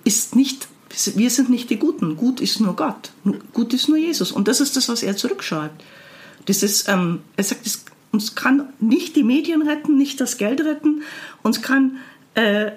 ist 0.03 0.35
nicht 0.35 0.67
wir 1.15 1.29
sind 1.29 1.49
nicht 1.49 1.69
die 1.69 1.77
Guten. 1.77 2.17
Gut 2.17 2.41
ist 2.41 2.59
nur 2.59 2.75
Gott. 2.75 3.11
Gut 3.53 3.73
ist 3.73 3.87
nur 3.87 3.97
Jesus. 3.97 4.31
Und 4.31 4.47
das 4.47 4.61
ist 4.61 4.75
das, 4.75 4.89
was 4.89 5.03
er 5.03 5.15
zurückschreibt. 5.15 5.83
Das 6.45 6.63
ist, 6.63 6.87
ähm, 6.89 7.21
er 7.35 7.43
sagt, 7.43 7.65
es, 7.65 7.85
uns 8.11 8.35
kann 8.35 8.69
nicht 8.79 9.15
die 9.15 9.23
Medien 9.23 9.61
retten, 9.61 9.97
nicht 9.97 10.19
das 10.21 10.37
Geld 10.37 10.61
retten, 10.61 11.03
uns 11.43 11.61
kann 11.61 11.97
äh, 12.35 12.71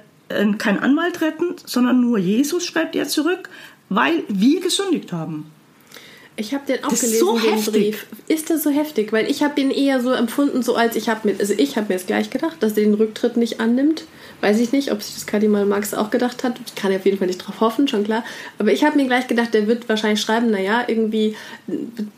kein 0.59 0.79
Anwalt 0.79 1.21
retten, 1.21 1.57
sondern 1.65 2.01
nur 2.01 2.19
Jesus, 2.19 2.65
schreibt 2.65 2.95
er 2.95 3.09
zurück, 3.09 3.49
weil 3.89 4.23
wir 4.29 4.61
gesündigt 4.61 5.13
haben. 5.13 5.51
Ich 6.37 6.55
habe 6.55 6.65
den 6.67 6.85
auch 6.85 6.89
das 6.89 7.01
gelesen, 7.01 7.15
ist 7.15 7.21
so 7.21 7.39
den 7.39 7.51
heftig. 7.51 7.73
Brief. 7.73 8.07
Ist 8.29 8.51
das 8.51 8.63
so 8.63 8.71
heftig? 8.71 9.13
Weil 9.13 9.31
ich 9.31 9.43
habe 9.43 9.55
den 9.55 9.71
eher 9.71 10.01
so 10.01 10.13
empfunden, 10.13 10.63
so 10.63 10.75
als 10.75 10.97
ich 10.97 11.09
habe 11.09 11.29
mir, 11.29 11.39
also 11.39 11.53
ich 11.57 11.77
habe 11.77 11.89
mir 11.89 11.95
jetzt 11.95 12.07
gleich 12.07 12.31
gedacht, 12.31 12.57
dass 12.61 12.73
er 12.73 12.85
den 12.85 12.95
Rücktritt 12.95 13.37
nicht 13.37 13.61
annimmt. 13.61 14.05
Weiß 14.41 14.59
ich 14.59 14.73
nicht, 14.73 14.91
ob 14.91 15.03
sich 15.03 15.15
das 15.17 15.27
Kardinal 15.27 15.67
Marx 15.67 15.93
auch 15.93 16.11
gedacht 16.11 16.45
hat. 16.45 16.59
Ich 16.65 16.75
kann 16.75 16.93
ja 16.93 16.99
auf 16.99 17.05
jeden 17.05 17.19
Fall 17.19 17.27
nicht 17.27 17.47
drauf 17.47 17.61
hoffen, 17.61 17.89
schon 17.89 18.05
klar. 18.05 18.25
Aber 18.59 18.73
ich 18.73 18.85
habe 18.85 18.97
mir 18.97 19.07
gleich 19.07 19.27
gedacht, 19.27 19.53
der 19.53 19.67
wird 19.67 19.87
wahrscheinlich 19.91 20.23
schreiben, 20.23 20.51
naja, 20.51 20.85
irgendwie 20.87 21.37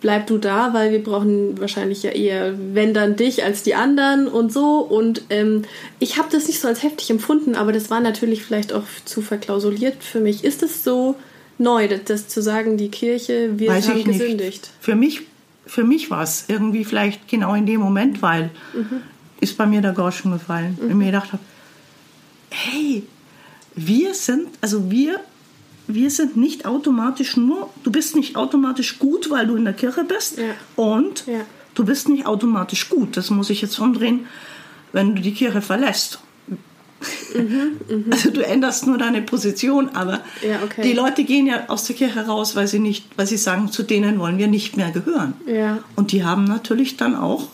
bleib 0.01 0.29
du 0.29 0.39
da, 0.39 0.73
weil 0.73 0.93
wir 0.93 1.03
brauchen 1.03 1.61
wahrscheinlich 1.61 2.05
ja 2.05 2.11
eher, 2.11 2.55
wenn 2.75 2.95
dann 2.95 3.17
dich 3.17 3.43
als 3.43 3.65
die 3.65 3.75
anderen 3.75 4.29
und 4.29 4.53
so. 4.53 4.79
Und 4.79 5.23
ähm, 5.31 5.63
ich 5.99 6.17
habe 6.17 6.29
das 6.31 6.47
nicht 6.47 6.61
so 6.61 6.69
als 6.69 6.85
heftig 6.85 7.11
empfunden, 7.11 7.57
aber 7.57 7.73
das 7.73 7.91
war 7.91 7.99
natürlich 7.99 8.45
vielleicht 8.45 8.73
auch 8.73 8.85
zu 9.05 9.21
verklausuliert 9.21 10.05
für 10.05 10.21
mich. 10.21 10.45
Ist 10.45 10.63
es 10.63 10.85
so 10.85 11.17
neu, 11.59 11.89
das, 11.89 12.05
das, 12.05 12.29
zu 12.29 12.43
sagen, 12.43 12.77
die 12.77 12.89
Kirche, 12.89 13.59
wir 13.59 13.69
Weiß 13.69 13.89
haben 13.89 14.05
gesündigt? 14.05 14.63
Nicht. 14.63 14.71
Für 14.81 14.95
mich, 14.95 15.23
für 15.67 15.85
mich 15.85 16.11
war 16.11 16.23
es 16.23 16.45
irgendwie 16.49 16.85
vielleicht 16.85 17.29
genau 17.29 17.55
in 17.55 17.67
dem 17.67 17.81
Moment, 17.81 18.23
weil 18.23 18.51
mhm. 18.75 19.03
ist 19.41 19.57
bei 19.57 19.67
mir 19.67 19.81
der 19.81 19.93
Groschen 19.93 20.33
gefallen. 20.33 20.79
Mhm. 20.81 20.91
Und 20.91 20.99
mir 20.99 21.07
gedacht 21.07 21.33
habe, 21.33 21.43
hey, 22.51 23.03
wir 23.75 24.15
sind, 24.15 24.49
also 24.61 24.91
wir 24.91 25.21
wir 25.87 26.11
sind 26.11 26.37
nicht 26.37 26.67
automatisch 26.67 27.37
nur, 27.37 27.71
du 27.83 27.91
bist 27.91 28.17
nicht 28.17 28.37
automatisch 28.37 28.99
gut, 28.99 29.31
weil 29.31 29.47
du 29.47 29.57
in 29.57 29.65
der 29.65 29.75
Kirche 29.75 30.05
bist 30.05 30.39
Ja. 30.39 30.55
und 30.77 31.25
Ja. 31.27 31.41
du 31.75 31.85
bist 31.85 32.09
nicht 32.09 32.27
automatisch 32.27 32.89
gut. 32.89 33.17
Das 33.17 33.31
muss 33.31 33.51
ich 33.51 33.63
jetzt 33.63 33.79
umdrehen, 33.79 34.27
wenn 34.93 35.15
du 35.15 35.23
die 35.23 35.33
Kirche 35.33 35.61
verlässt. 35.61 36.21
Also 38.11 38.31
du 38.31 38.41
änderst 38.45 38.87
nur 38.87 38.99
deine 38.99 39.23
Position, 39.23 39.91
aber 39.91 40.21
Mhm, 40.43 40.49
Ja, 40.51 40.57
okay. 40.65 40.83
die 40.83 40.93
Leute 40.93 41.25
gehen 41.25 41.47
ja 41.47 41.69
aus 41.69 41.85
der 41.85 41.97
Kirche 41.97 42.27
raus, 42.27 42.55
weil 42.57 42.67
sie 42.69 42.79
nicht, 42.79 43.07
weil 43.17 43.27
sie 43.27 43.37
sagen, 43.37 43.71
zu 43.71 43.83
denen 43.83 44.19
wollen 44.19 44.39
wir 44.39 44.47
nicht 44.49 44.77
mehr 44.77 44.91
gehören. 44.91 45.35
Ja. 45.47 45.79
Und 45.97 46.13
die 46.13 46.25
haben 46.25 46.45
natürlich 46.45 46.97
dann 46.97 47.15
auch, 47.17 47.49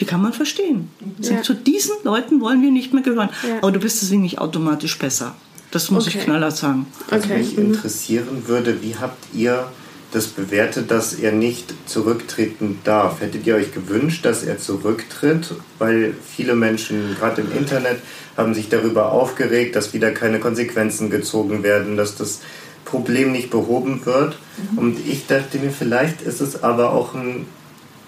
die 0.00 0.04
kann 0.06 0.22
man 0.22 0.32
verstehen. 0.32 0.88
Sind 1.20 1.36
Ja. 1.36 1.42
Zu 1.42 1.54
diesen 1.54 1.94
Leuten 2.04 2.40
wollen 2.40 2.62
wir 2.62 2.70
nicht 2.70 2.92
mehr 2.94 3.02
gehören. 3.02 3.28
Ja. 3.46 3.58
Aber 3.58 3.70
du 3.72 3.80
bist 3.80 4.00
deswegen 4.02 4.22
nicht 4.22 4.38
automatisch 4.38 4.98
besser. 4.98 5.34
Das 5.70 5.90
muss 5.90 6.06
ich 6.08 6.16
Okay. 6.16 6.24
knallhart 6.24 6.56
sagen. 6.56 6.86
Was 7.10 7.24
Okay. 7.24 7.38
mich 7.38 7.56
Mhm. 7.56 7.66
interessieren 7.74 8.42
würde, 8.46 8.82
wie 8.82 8.96
habt 8.96 9.22
ihr 9.34 9.70
das 10.12 10.26
bewertet, 10.26 10.90
dass 10.90 11.14
er 11.14 11.32
nicht 11.32 11.72
zurücktreten 11.86 12.80
darf? 12.84 13.20
Hättet 13.20 13.46
ihr 13.46 13.54
euch 13.54 13.72
gewünscht, 13.72 14.24
dass 14.24 14.42
er 14.42 14.58
zurücktritt? 14.58 15.54
Weil 15.78 16.14
viele 16.34 16.54
Menschen, 16.54 17.16
gerade 17.18 17.42
im 17.42 17.56
Internet, 17.56 17.98
haben 18.36 18.54
sich 18.54 18.68
darüber 18.68 19.12
aufgeregt, 19.12 19.76
dass 19.76 19.92
wieder 19.92 20.10
keine 20.10 20.40
Konsequenzen 20.40 21.10
gezogen 21.10 21.62
werden, 21.62 21.96
dass 21.96 22.16
das 22.16 22.40
Problem 22.84 23.32
nicht 23.32 23.50
behoben 23.50 24.04
wird. 24.04 24.38
Und 24.76 24.98
ich 25.06 25.26
dachte 25.26 25.58
mir, 25.58 25.70
vielleicht 25.70 26.22
ist 26.22 26.40
es 26.40 26.62
aber 26.62 26.92
auch 26.92 27.14
ein 27.14 27.46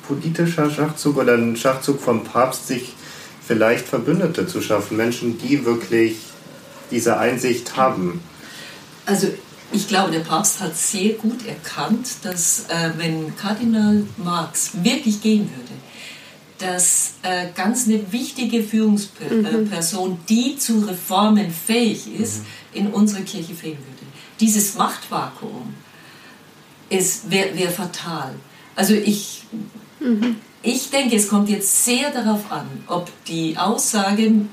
politischer 0.06 0.70
Schachzug 0.70 1.18
oder 1.18 1.34
ein 1.34 1.56
Schachzug 1.56 2.00
vom 2.00 2.24
Papst, 2.24 2.66
sich 2.66 2.94
vielleicht 3.46 3.86
Verbündete 3.86 4.46
zu 4.46 4.60
schaffen. 4.60 4.96
Menschen, 4.96 5.38
die 5.38 5.64
wirklich 5.64 6.16
diese 6.90 7.18
Einsicht 7.18 7.76
haben. 7.76 8.20
Also 9.06 9.28
ich 9.72 9.88
glaube, 9.88 10.10
der 10.10 10.20
Papst 10.20 10.60
hat 10.60 10.76
sehr 10.76 11.14
gut 11.14 11.46
erkannt, 11.46 12.08
dass 12.22 12.66
äh, 12.68 12.90
wenn 12.96 13.34
Kardinal 13.36 14.04
Marx 14.18 14.70
wirklich 14.82 15.20
gehen 15.22 15.50
würde, 15.50 15.72
dass 16.58 17.14
äh, 17.22 17.48
ganz 17.54 17.86
eine 17.86 18.12
wichtige 18.12 18.62
Führungsperson, 18.62 20.18
die 20.28 20.56
zu 20.56 20.80
Reformen 20.80 21.50
fähig 21.50 22.06
ist, 22.18 22.42
in 22.72 22.88
unsere 22.88 23.22
Kirche 23.22 23.54
fehlen 23.54 23.78
würde. 23.78 24.12
Dieses 24.40 24.74
Machtvakuum 24.74 25.74
wäre 27.28 27.56
wär 27.56 27.70
fatal. 27.70 28.34
Also 28.76 28.94
ich, 28.94 29.44
ich 30.62 30.90
denke, 30.90 31.16
es 31.16 31.28
kommt 31.28 31.48
jetzt 31.48 31.84
sehr 31.84 32.10
darauf 32.10 32.50
an, 32.52 32.66
ob 32.86 33.10
die 33.26 33.56
Aussagen, 33.56 34.50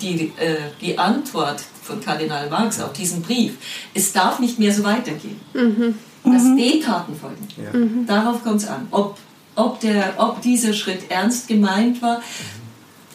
die, 0.00 0.32
äh, 0.38 0.56
die 0.80 0.98
Antwort 0.98 1.62
von 1.82 2.00
Kardinal 2.00 2.48
Marx 2.50 2.80
auf 2.80 2.92
diesen 2.92 3.22
Brief, 3.22 3.54
es 3.94 4.12
darf 4.12 4.38
nicht 4.38 4.58
mehr 4.58 4.72
so 4.72 4.84
weitergehen. 4.84 5.40
Dass 6.24 6.42
die 6.56 6.80
Taten 6.80 7.14
folgen. 7.16 7.48
Ja. 7.56 8.14
Darauf 8.22 8.42
kommt 8.44 8.60
es 8.62 8.68
an. 8.68 8.86
Ob, 8.90 9.16
ob, 9.56 9.80
der, 9.80 10.14
ob 10.18 10.42
dieser 10.42 10.72
Schritt 10.74 11.10
ernst 11.10 11.48
gemeint 11.48 12.02
war, 12.02 12.22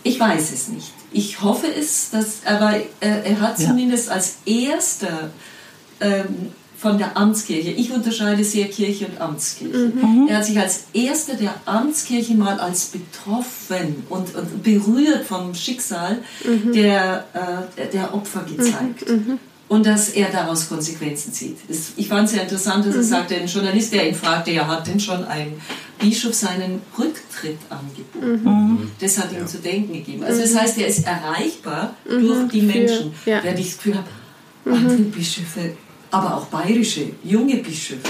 ich 0.03 0.19
weiß 0.19 0.51
es 0.51 0.67
nicht. 0.69 0.91
Ich 1.11 1.41
hoffe 1.41 1.67
es, 1.67 2.09
dass, 2.11 2.45
aber 2.45 2.75
äh, 2.75 2.81
er 3.01 3.39
hat 3.39 3.59
Ja. 3.59 3.67
zumindest 3.69 4.09
als 4.09 4.37
erster 4.45 5.29
ähm, 5.99 6.51
von 6.85 6.99
der 6.99 7.17
Amtskirche, 7.17 7.71
ich 7.71 7.91
unterscheide 7.91 8.43
sehr 8.43 8.67
Kirche 8.67 9.07
und 9.07 9.19
Amtskirche, 9.19 9.91
er 10.27 10.37
hat 10.37 10.45
sich 10.45 10.59
als 10.59 10.83
erster 10.93 11.33
der 11.33 11.55
Amtskirche 11.65 12.35
mal 12.35 12.59
als 12.59 12.85
betroffen 12.85 14.03
und, 14.07 14.35
und 14.35 14.61
berührt 14.61 15.25
vom 15.25 15.55
Schicksal 15.55 16.19
der, 16.75 17.25
äh, 17.75 17.87
der 17.91 18.13
Opfer 18.13 18.43
gezeigt. 18.43 19.03
Und 19.67 19.87
dass 19.87 20.09
er 20.09 20.29
daraus 20.29 20.69
Konsequenzen 20.69 21.33
zieht. 21.33 21.57
Ich 21.97 22.07
fand 22.07 22.25
es 22.27 22.33
sehr 22.33 22.43
interessant, 22.43 22.85
dass 22.85 22.93
er 22.93 23.01
sagte, 23.01 23.35
ein 23.35 23.47
Journalist, 23.47 23.91
der 23.91 24.07
ihn 24.07 24.13
fragte, 24.13 24.51
ja, 24.51 24.67
hat 24.67 24.85
denn 24.85 24.99
schon 24.99 25.23
ein 25.25 25.53
Bischof 25.97 26.35
seinen 26.35 26.83
Rücktritt 26.99 27.57
angeboten? 27.71 28.91
Das 28.99 29.17
hat 29.17 29.31
ihm 29.33 29.47
zu 29.47 29.57
denken 29.57 29.93
gegeben. 29.93 30.23
Also 30.23 30.39
das 30.41 30.55
heißt, 30.55 30.77
er 30.77 30.85
ist 30.85 31.07
erreichbar 31.07 31.95
durch 32.07 32.47
die 32.51 32.61
Menschen. 32.61 33.11
ja. 33.25 33.43
Während 33.43 33.59
ich 33.59 33.69
das 33.69 33.77
Gefühl 33.77 33.95
habe, 33.95 34.07
andere 34.65 34.97
Bischöfe, 34.97 35.71
aber 36.15 36.37
auch 36.37 36.45
bayerische, 36.45 37.07
junge 37.23 37.57
Bischöfe 37.57 38.07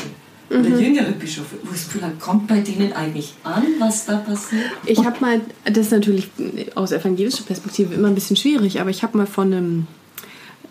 oder 0.50 0.80
jüngere 0.80 1.12
Bischöfe, 1.12 1.56
wo 1.64 2.02
habe, 2.02 2.16
kommt 2.20 2.48
bei 2.48 2.60
denen 2.60 2.94
eigentlich 2.94 3.34
an, 3.44 3.64
was 3.80 4.06
da 4.06 4.18
passiert? 4.18 4.64
Ich 4.86 5.04
habe 5.04 5.20
mal, 5.20 5.42
das 5.64 5.88
ist 5.88 5.92
natürlich 5.92 6.30
aus 6.76 6.92
evangelischer 6.92 7.44
Perspektive 7.44 7.96
immer 7.96 8.10
ein 8.10 8.16
bisschen 8.16 8.36
schwierig, 8.36 8.80
aber 8.80 8.92
ich 8.92 9.02
habe 9.02 9.18
mal 9.18 9.26
von 9.26 9.52
einem, 9.52 9.88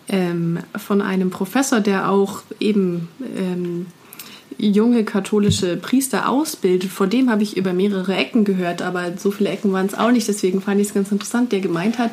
ähm, 0.07 0.59
von 0.77 1.01
einem 1.01 1.29
Professor, 1.29 1.81
der 1.81 2.09
auch 2.09 2.43
eben 2.61 3.09
ähm, 3.37 3.87
junge 4.57 5.03
katholische 5.03 5.75
Priester 5.75 6.29
ausbildet, 6.29 6.89
von 6.89 7.09
dem 7.09 7.29
habe 7.29 7.43
ich 7.43 7.57
über 7.57 7.73
mehrere 7.73 8.15
Ecken 8.15 8.45
gehört, 8.45 8.81
aber 8.81 9.17
so 9.17 9.31
viele 9.31 9.49
Ecken 9.49 9.73
waren 9.73 9.87
es 9.87 9.93
auch 9.93 10.11
nicht, 10.11 10.29
deswegen 10.29 10.61
fand 10.61 10.79
ich 10.79 10.87
es 10.87 10.93
ganz 10.93 11.11
interessant, 11.11 11.51
der 11.51 11.59
gemeint 11.59 11.97
hat, 11.97 12.11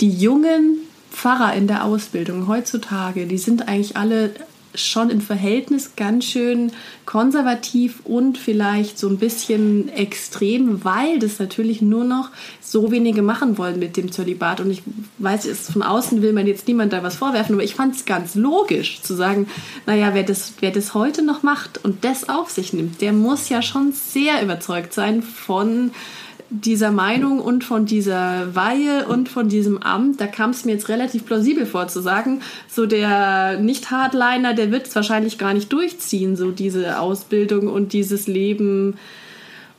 die 0.00 0.10
jungen 0.10 0.78
Pfarrer 1.12 1.54
in 1.54 1.68
der 1.68 1.84
Ausbildung 1.84 2.48
heutzutage, 2.48 3.26
die 3.26 3.38
sind 3.38 3.68
eigentlich 3.68 3.96
alle 3.96 4.34
schon 4.74 5.10
im 5.10 5.20
Verhältnis 5.20 5.96
ganz 5.96 6.24
schön 6.24 6.72
konservativ 7.06 8.00
und 8.04 8.38
vielleicht 8.38 8.98
so 8.98 9.08
ein 9.08 9.18
bisschen 9.18 9.88
extrem, 9.88 10.84
weil 10.84 11.18
das 11.18 11.38
natürlich 11.38 11.82
nur 11.82 12.04
noch 12.04 12.30
so 12.60 12.90
wenige 12.90 13.22
machen 13.22 13.58
wollen 13.58 13.78
mit 13.78 13.96
dem 13.96 14.10
Zölibat. 14.10 14.60
Und 14.60 14.70
ich 14.70 14.82
weiß, 15.18 15.44
es 15.44 15.70
von 15.70 15.82
außen 15.82 16.22
will 16.22 16.32
man 16.32 16.46
jetzt 16.46 16.66
niemand 16.66 16.92
da 16.92 17.02
was 17.02 17.16
vorwerfen, 17.16 17.54
aber 17.54 17.64
ich 17.64 17.74
fand 17.74 17.94
es 17.94 18.04
ganz 18.04 18.34
logisch 18.34 19.02
zu 19.02 19.14
sagen, 19.14 19.46
naja, 19.86 20.10
wer 20.14 20.22
das, 20.22 20.54
wer 20.60 20.70
das 20.70 20.94
heute 20.94 21.22
noch 21.22 21.42
macht 21.42 21.84
und 21.84 22.04
das 22.04 22.28
auf 22.28 22.50
sich 22.50 22.72
nimmt, 22.72 23.00
der 23.00 23.12
muss 23.12 23.48
ja 23.48 23.62
schon 23.62 23.92
sehr 23.92 24.42
überzeugt 24.42 24.92
sein 24.92 25.22
von 25.22 25.92
dieser 26.50 26.90
Meinung 26.90 27.40
und 27.40 27.64
von 27.64 27.86
dieser 27.86 28.54
Weihe 28.54 29.06
und 29.06 29.28
von 29.28 29.48
diesem 29.48 29.82
Amt, 29.82 30.20
da 30.20 30.26
kam 30.26 30.50
es 30.50 30.64
mir 30.64 30.72
jetzt 30.72 30.88
relativ 30.88 31.24
plausibel 31.26 31.66
vor 31.66 31.88
zu 31.88 32.00
sagen, 32.00 32.40
so 32.68 32.86
der 32.86 33.58
Nicht-Hardliner, 33.58 34.54
der 34.54 34.70
wird 34.70 34.86
es 34.86 34.94
wahrscheinlich 34.94 35.38
gar 35.38 35.54
nicht 35.54 35.72
durchziehen, 35.72 36.36
so 36.36 36.50
diese 36.50 37.00
Ausbildung 37.00 37.68
und 37.68 37.92
dieses 37.92 38.26
Leben 38.26 38.98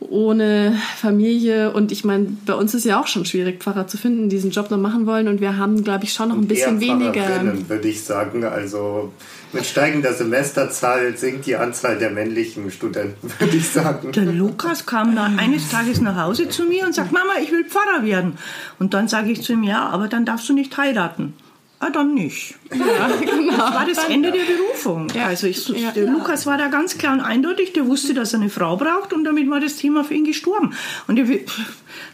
ohne 0.09 0.77
Familie. 0.97 1.71
Und 1.73 1.91
ich 1.91 2.03
meine, 2.03 2.27
bei 2.45 2.53
uns 2.53 2.73
ist 2.73 2.85
ja 2.85 2.99
auch 2.99 3.07
schon 3.07 3.25
schwierig, 3.25 3.61
Pfarrer 3.63 3.87
zu 3.87 3.97
finden, 3.97 4.29
die 4.29 4.35
diesen 4.35 4.51
Job 4.51 4.69
noch 4.69 4.77
machen 4.77 5.05
wollen. 5.05 5.27
Und 5.27 5.41
wir 5.41 5.57
haben, 5.57 5.83
glaube 5.83 6.03
ich, 6.03 6.13
schon 6.13 6.29
noch 6.29 6.35
ein 6.35 6.47
bisschen 6.47 6.79
weniger. 6.79 7.23
Pfarrerinnen, 7.23 7.69
würde 7.69 7.87
ich 7.87 8.03
sagen. 8.03 8.43
Also 8.43 9.11
mit 9.53 9.65
steigender 9.65 10.13
Semesterzahl 10.13 11.15
sinkt 11.17 11.45
die 11.45 11.55
Anzahl 11.55 11.97
der 11.97 12.11
männlichen 12.11 12.69
Studenten, 12.71 13.31
würde 13.39 13.57
ich 13.57 13.69
sagen. 13.69 14.11
Der 14.11 14.25
Lukas 14.25 14.85
kam 14.85 15.15
dann 15.15 15.39
eines 15.39 15.69
Tages 15.69 16.01
nach 16.01 16.17
Hause 16.17 16.49
zu 16.49 16.63
mir 16.65 16.85
und 16.85 16.93
sagt, 16.93 17.11
Mama, 17.11 17.33
ich 17.41 17.51
will 17.51 17.65
Pfarrer 17.65 18.03
werden. 18.05 18.37
Und 18.79 18.93
dann 18.93 19.07
sage 19.07 19.31
ich 19.31 19.41
zu 19.41 19.53
ihm, 19.53 19.63
ja, 19.63 19.87
aber 19.87 20.07
dann 20.07 20.25
darfst 20.25 20.49
du 20.49 20.53
nicht 20.53 20.75
heiraten. 20.77 21.33
Ah, 21.79 21.89
dann 21.89 22.13
nicht. 22.13 22.55
Ja, 22.73 23.07
genau. 23.19 23.57
Das 23.57 23.73
war 23.73 23.85
das 23.85 24.03
Ende 24.05 24.31
der 24.31 24.39
Berufung. 24.45 25.07
Ja. 25.13 25.25
Also 25.27 25.45
ich, 25.47 25.67
Ja. 25.69 25.91
der 25.91 26.07
Lukas 26.07 26.45
war 26.45 26.57
da 26.57 26.67
ganz 26.67 26.97
klar 26.97 27.13
und 27.13 27.19
eindeutig, 27.21 27.73
der 27.73 27.85
wusste, 27.85 28.13
dass 28.13 28.33
er 28.33 28.39
eine 28.39 28.49
Frau 28.49 28.77
braucht 28.77 29.11
und 29.13 29.25
damit 29.25 29.49
war 29.49 29.59
das 29.59 29.75
Thema 29.75 30.03
für 30.05 30.13
ihn 30.13 30.23
gestorben. 30.23 30.73
Und 31.07 31.17
der, 31.17 31.25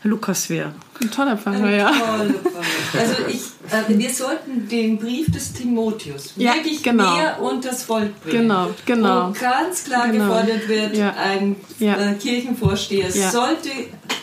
Lukas 0.03 0.49
wäre. 0.49 0.73
Ein 1.01 1.11
toller 1.11 1.37
Pfarrer, 1.37 1.69
ja. 1.69 1.87
Tolle 1.91 2.33
Frage. 2.33 2.35
Also 2.99 3.13
ich, 3.27 3.41
äh, 3.71 3.97
wir 3.99 4.09
sollten 4.09 4.67
den 4.67 4.97
Brief 4.97 5.31
des 5.31 5.53
Timotheus 5.53 6.33
Ja, 6.37 6.55
wirklich 6.55 6.81
genau. 6.83 7.15
mehr 7.15 7.39
unters 7.41 7.83
Volk 7.83 8.19
bringen. 8.23 8.43
Genau, 8.43 8.69
genau. 8.85 9.29
Wo 9.29 9.39
ganz 9.39 9.83
klar 9.83 10.07
Genau. 10.09 10.25
gefordert 10.25 10.67
wird, 10.67 10.97
Ja. 10.97 11.13
ein 11.15 11.55
Ja. 11.79 11.95
äh, 11.97 12.13
Kirchenvorsteher 12.15 13.09
Ja. 13.09 13.29
sollte 13.29 13.69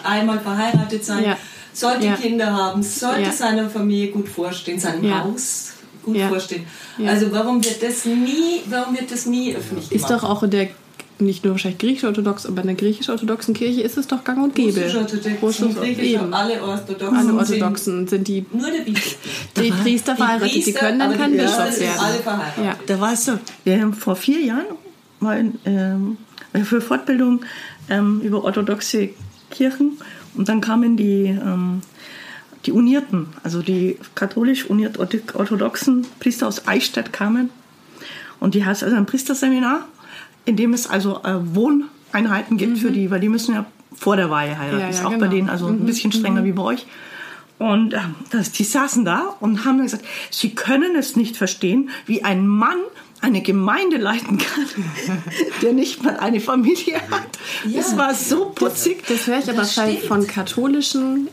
einmal 0.05 0.41
verheiratet 0.41 1.05
sein, 1.05 1.25
Ja. 1.25 1.37
Sollte 1.79 2.07
Ja. 2.07 2.15
Kinder 2.17 2.53
haben, 2.53 2.83
sollte 2.83 3.23
Ja. 3.23 3.33
seiner 3.33 3.69
Familie 3.71 4.09
gut 4.09 4.29
vorstehen, 4.29 4.79
seinem 4.81 5.05
Ja. 5.05 5.25
Haus 5.25 5.73
gut 6.03 6.17
Ja. 6.17 6.29
vorstehen. 6.29 6.65
Ja. 6.99 7.11
Also 7.11 7.31
warum 7.33 7.63
wird 7.65 7.83
das 7.83 8.05
nie, 8.05 8.63
warum 8.67 8.95
wird 8.99 9.11
das 9.13 9.27
nie 9.27 9.55
öffentlich 9.55 9.93
Ist 9.93 10.07
gemacht? 10.07 10.23
doch 10.23 10.29
auch 10.29 10.43
in 10.43 10.51
der, 10.51 10.69
nicht 11.21 11.45
nur 11.45 11.55
wahrscheinlich 11.55 11.79
griechisch-orthodox, 11.79 12.47
aber 12.47 12.61
in 12.63 12.69
der 12.69 12.77
griechisch-orthodoxen 12.77 13.53
Kirche 13.55 13.83
ist 13.83 13.97
es 13.99 14.07
doch 14.07 14.23
gang 14.25 14.43
und 14.43 14.55
gäbe. 14.55 14.81
Russisch-orthodox, 14.81 15.43
Russisch- 15.43 15.75
Griechisch, 15.77 16.05
eben. 16.05 16.33
alle 16.33 16.63
Orthodoxen, 16.63 17.17
Alle 17.17 17.27
sind 17.27 17.39
Orthodoxen 17.63 18.09
sind 18.09 18.29
die, 18.29 18.45
nur 18.53 18.71
der 18.71 18.81
Bischof. 18.83 19.17
die 19.57 19.71
Priester 19.71 20.17
verheiratet, 20.17 20.55
die 20.55 20.61
Priester, 20.63 20.81
können 20.81 20.99
dann 21.01 21.17
kein 21.19 21.33
die 21.33 21.39
Bischof 21.39 21.57
Priester 21.57 21.73
sind 21.73 21.87
werden. 21.89 22.01
alle 22.01 22.19
verheiratet. 22.19 22.65
Ja. 22.65 22.77
Da 22.87 23.01
war 23.01 23.13
es 23.13 23.25
so, 23.25 23.33
wir 23.65 23.81
haben 23.81 23.93
vor 23.95 24.17
vier 24.17 24.41
Jahren 24.41 24.67
mal 25.21 25.45
ähm, 25.65 26.17
für 26.65 26.81
Fortbildung 26.81 27.41
ähm, 27.91 28.21
über 28.23 28.45
orthodoxe 28.45 29.11
Kirchen 29.51 29.99
und 30.39 30.49
dann 30.49 30.61
kamen 30.61 30.97
die, 30.97 31.27
ähm, 31.27 31.83
die 32.65 32.73
Unierten, 32.73 33.27
also 33.43 33.61
die 33.61 33.99
katholisch 34.15 34.65
uniert 34.65 34.99
orthodoxen 34.99 36.07
Priester 36.21 36.47
aus 36.47 36.67
Eichstätt 36.67 37.13
kamen 37.13 37.51
und 38.41 38.55
die 38.55 38.65
hat 38.65 38.83
also 38.83 38.97
ein 38.97 39.07
Priesterseminar, 39.07 39.87
in 40.45 40.57
dem 40.57 40.73
es 40.73 40.87
also 40.87 41.23
äh, 41.25 41.35
Wohneinheiten 41.55 42.57
gibt 42.57 42.79
für 42.79 42.91
die, 42.91 43.11
weil 43.11 43.21
die 43.21 43.29
müssen 43.29 43.55
ja 43.55 43.67
vor 43.95 44.17
der 44.17 44.31
Weihe 44.31 44.59
heiraten. 44.59 44.77
Mhm. 44.77 44.81
Ja, 44.81 44.89
ist 44.89 45.01
ja, 45.01 45.07
auch 45.07 45.11
bei 45.11 45.19
genau. 45.19 45.31
denen 45.31 45.49
also 45.51 45.67
ein 45.67 45.85
bisschen 45.85 46.13
strenger 46.13 46.45
wie 46.45 46.53
bei 46.53 46.63
euch. 46.63 46.87
Und 47.59 47.95
ähm, 47.95 48.15
das, 48.31 48.53
die 48.53 48.63
saßen 48.63 49.05
da 49.05 49.35
und 49.41 49.65
haben 49.65 49.83
gesagt, 49.83 50.05
sie 50.31 50.55
können 50.55 50.95
es 50.95 51.17
nicht 51.17 51.37
verstehen, 51.37 51.91
wie 52.07 52.23
ein 52.23 52.47
Mann 52.47 52.79
eine 53.21 53.43
Gemeinde 53.43 53.97
leiten 53.97 54.39
kann, 54.39 54.67
der 55.63 55.73
nicht 55.73 56.03
mal 56.03 56.17
eine 56.19 56.41
Familie 56.41 56.97
hat. 57.11 57.29
Ja, 57.67 57.79
das 57.79 57.97
war 57.97 58.15
so 58.15 58.47
putzig. 58.47 59.05
Das, 59.07 59.19
das 59.19 59.27
höre 59.27 59.39
ich 59.39 59.51
aber 59.51 59.65
von 60.07 60.27
katholischen 60.27 61.29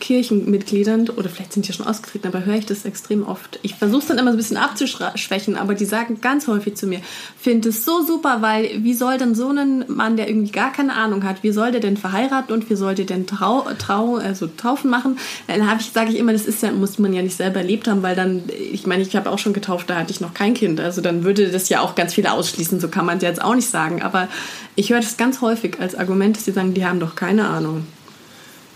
Kirchenmitgliedern, 0.00 1.08
oder 1.10 1.28
vielleicht 1.28 1.52
sind 1.52 1.68
die 1.68 1.72
schon 1.72 1.86
ausgetreten, 1.86 2.28
aber 2.28 2.44
höre 2.44 2.56
ich 2.56 2.66
das 2.66 2.84
extrem 2.84 3.26
oft. 3.26 3.58
Ich 3.62 3.74
versuche 3.74 4.02
es 4.02 4.06
dann 4.08 4.18
immer 4.18 4.30
so 4.30 4.36
ein 4.36 4.38
bisschen 4.38 4.56
abzuschwächen, 4.56 5.56
aber 5.56 5.74
die 5.74 5.84
sagen 5.84 6.20
ganz 6.20 6.46
häufig 6.46 6.76
zu 6.76 6.86
mir, 6.86 7.00
finde 7.40 7.70
es 7.70 7.84
so 7.84 8.02
super, 8.02 8.38
weil 8.40 8.82
wie 8.82 8.94
soll 8.94 9.18
denn 9.18 9.34
so 9.34 9.48
ein 9.50 9.84
Mann, 9.88 10.16
der 10.16 10.28
irgendwie 10.28 10.52
gar 10.52 10.72
keine 10.72 10.94
Ahnung 10.94 11.24
hat, 11.24 11.42
wie 11.42 11.52
soll 11.52 11.72
der 11.72 11.80
denn 11.80 11.96
verheiraten 11.96 12.52
und 12.52 12.68
wie 12.70 12.76
soll 12.76 12.94
der 12.94 13.06
denn 13.06 13.26
trau, 13.26 13.66
trau 13.78 14.16
also 14.16 14.46
taufen 14.46 14.90
machen? 14.90 15.18
Dann 15.46 15.62
ich, 15.78 15.92
sage 15.92 16.10
ich 16.10 16.18
immer, 16.18 16.32
das 16.32 16.46
ist 16.46 16.62
ja, 16.62 16.70
muss 16.72 16.98
man 16.98 17.12
ja 17.12 17.22
nicht 17.22 17.36
selber 17.36 17.60
erlebt 17.60 17.88
haben, 17.88 18.02
weil 18.02 18.16
dann, 18.16 18.42
ich 18.72 18.86
meine, 18.86 19.02
ich 19.02 19.16
habe 19.16 19.30
auch 19.30 19.38
schon 19.38 19.52
getauft, 19.52 19.90
da 19.90 19.96
hatte 19.96 20.10
ich 20.10 20.20
noch 20.20 20.34
kein 20.34 20.54
Kind. 20.54 20.80
Also 20.80 21.00
dann 21.00 21.24
würde 21.24 21.50
das 21.50 21.68
ja 21.68 21.80
auch 21.80 21.94
ganz 21.94 22.14
viele 22.14 22.32
ausschließen, 22.32 22.80
so 22.80 22.88
kann 22.88 23.06
man 23.06 23.18
es 23.18 23.22
jetzt 23.22 23.42
auch 23.42 23.54
nicht 23.54 23.68
sagen. 23.68 24.02
Aber 24.02 24.28
ich 24.76 24.90
höre 24.90 25.00
das 25.00 25.16
ganz 25.16 25.40
häufig 25.40 25.80
als 25.80 25.94
Argument, 25.94 26.36
dass 26.36 26.44
sie 26.44 26.52
sagen, 26.52 26.74
die 26.74 26.84
haben 26.84 27.00
doch 27.00 27.14
keine 27.14 27.48
Ahnung. 27.48 27.86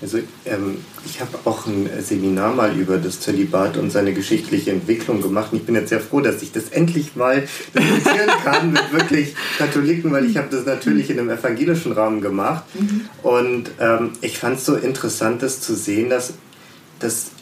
Also 0.00 0.18
ähm, 0.44 0.78
ich 1.04 1.20
habe 1.20 1.38
auch 1.44 1.66
ein 1.66 1.88
Seminar 2.00 2.54
mal 2.54 2.76
über 2.76 2.98
das 2.98 3.20
Zölibat 3.20 3.76
und 3.76 3.90
seine 3.90 4.12
geschichtliche 4.12 4.70
Entwicklung 4.70 5.20
gemacht. 5.20 5.52
Und 5.52 5.58
ich 5.58 5.64
bin 5.64 5.74
jetzt 5.74 5.88
sehr 5.88 6.00
froh, 6.00 6.20
dass 6.20 6.40
ich 6.40 6.52
das 6.52 6.68
endlich 6.68 7.16
mal 7.16 7.48
diskutieren 7.74 8.30
kann 8.44 8.72
mit 8.72 8.92
wirklich 8.92 9.34
Katholiken, 9.58 10.12
weil 10.12 10.26
ich 10.26 10.36
habe 10.36 10.48
das 10.50 10.66
natürlich 10.66 11.10
in 11.10 11.18
einem 11.18 11.30
evangelischen 11.30 11.92
Rahmen 11.92 12.20
gemacht. 12.20 12.64
Mhm. 12.78 13.08
Und 13.22 13.70
ähm, 13.80 14.12
ich 14.20 14.38
fand 14.38 14.58
es 14.58 14.66
so 14.66 14.76
interessant, 14.76 15.42
das 15.42 15.60
zu 15.60 15.74
sehen, 15.74 16.10
dass, 16.10 16.34
dass 17.00 17.32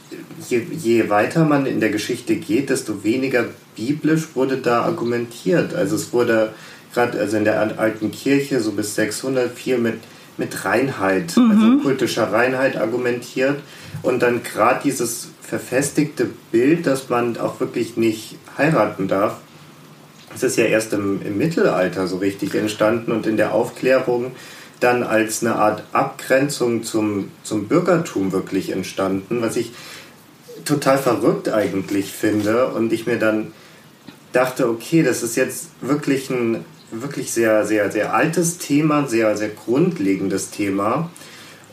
je, 0.49 0.63
je 0.73 1.11
weiter 1.11 1.45
man 1.45 1.67
in 1.67 1.81
der 1.81 1.91
Geschichte 1.91 2.37
geht, 2.37 2.71
desto 2.71 3.05
weniger 3.05 3.45
biblisch 3.77 4.29
wurde 4.35 4.57
da 4.57 4.83
argumentiert. 4.83 5.75
Also 5.75 5.97
es 5.97 6.13
wurde 6.15 6.55
gerade 6.95 7.19
also 7.21 7.37
in 7.37 7.45
der 7.45 7.79
alten 7.79 8.11
Kirche 8.11 8.61
so 8.61 8.73
bis 8.73 8.95
600 8.95 9.53
viel 9.53 9.77
mit 9.77 9.99
mit 10.39 10.65
Reinheit, 10.65 11.37
mhm. 11.37 11.51
also 11.51 11.83
kultischer 11.83 12.33
Reinheit 12.33 12.77
argumentiert 12.77 13.61
und 14.03 14.23
dann 14.23 14.43
gerade 14.43 14.81
dieses 14.85 15.29
verfestigte 15.41 16.29
Bild, 16.51 16.87
dass 16.87 17.09
man 17.09 17.37
auch 17.39 17.61
wirklich 17.61 17.97
nicht 17.97 18.37
heiraten 18.59 19.09
darf, 19.09 19.39
das 20.33 20.43
ist 20.43 20.57
ja 20.57 20.67
erst 20.67 20.93
im, 20.93 21.23
im 21.23 21.39
Mittelalter 21.39 22.07
so 22.07 22.19
richtig 22.19 22.55
entstanden 22.55 23.13
und 23.13 23.27
in 23.27 23.37
der 23.37 23.55
Aufklärung 23.55 24.33
dann 24.81 25.03
als 25.03 25.43
eine 25.43 25.57
Art 25.57 25.85
Abgrenzung 25.93 26.83
zum, 26.83 27.31
zum 27.43 27.69
Bürgertum 27.69 28.33
wirklich 28.33 28.71
entstanden, 28.71 29.41
was 29.41 29.57
ich 29.57 29.73
total 30.67 30.99
verrückt 30.99 31.49
eigentlich 31.49 32.13
finde 32.13 32.69
und 32.69 32.93
ich 32.93 33.07
mir 33.07 33.19
dann 33.19 33.53
dachte, 34.33 34.69
okay, 34.69 35.03
das 35.03 35.23
ist 35.23 35.37
jetzt 35.37 35.71
wirklich 35.81 36.29
ein 36.29 36.65
wirklich 36.91 37.33
sehr, 37.33 37.67
sehr, 37.67 37.91
sehr 37.91 38.15
altes 38.15 38.59
Thema, 38.59 39.07
sehr, 39.07 39.37
sehr 39.37 39.51
grundlegendes 39.51 40.51
Thema. 40.51 41.11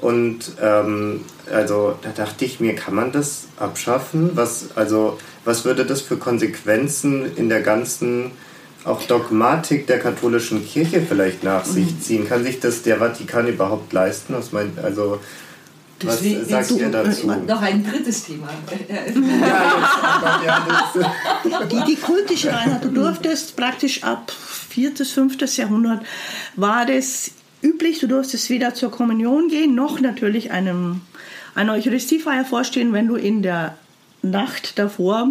Und 0.01 0.53
ähm, 0.61 1.21
also 1.51 1.95
da 2.01 2.09
dachte 2.09 2.45
ich 2.45 2.59
mir, 2.59 2.75
kann 2.75 2.95
man 2.95 3.11
das 3.11 3.45
abschaffen? 3.57 4.31
Was, 4.35 4.75
also, 4.75 5.17
was 5.45 5.65
würde 5.65 5.85
das 5.85 6.01
für 6.01 6.17
Konsequenzen 6.17 7.35
in 7.35 7.49
der 7.49 7.61
ganzen 7.61 8.31
auch 8.85 9.01
Dogmatik 9.03 9.87
der 9.87 9.99
katholischen 9.99 10.65
Kirche 10.65 11.01
vielleicht 11.01 11.43
nach 11.43 11.63
sich 11.63 11.85
mhm. 11.85 12.01
ziehen? 12.01 12.27
Kann 12.27 12.43
sich 12.43 12.59
das 12.59 12.81
der 12.81 12.97
Vatikan 12.97 13.47
überhaupt 13.47 13.93
leisten? 13.93 14.35
Mein, 14.51 14.73
also 14.81 15.19
Deswegen, 16.03 16.41
Was 16.41 16.67
sagt 16.67 16.71
ihr 16.79 16.89
dazu? 16.89 17.27
Noch 17.27 17.61
ein 17.61 17.85
drittes 17.85 18.25
Thema. 18.25 18.49
die, 21.71 21.83
die 21.87 21.95
kultische 21.95 22.55
Einheit, 22.55 22.83
du 22.83 22.89
durftest 22.89 23.55
praktisch 23.55 24.03
ab 24.03 24.31
4. 24.31 24.91
bis 24.91 25.11
5. 25.11 25.57
Jahrhundert, 25.57 26.05
war 26.55 26.85
das 26.85 27.31
üblich, 27.61 27.99
du 27.99 28.07
durftest 28.07 28.49
weder 28.49 28.73
zur 28.73 28.91
Kommunion 28.91 29.47
gehen, 29.47 29.75
noch 29.75 29.99
natürlich 29.99 30.51
einem, 30.51 31.01
einer 31.55 31.73
Eucharistiefeier 31.73 32.45
vorstehen, 32.45 32.93
wenn 32.93 33.07
du 33.07 33.15
in 33.15 33.41
der 33.41 33.77
Nacht 34.21 34.77
davor 34.79 35.29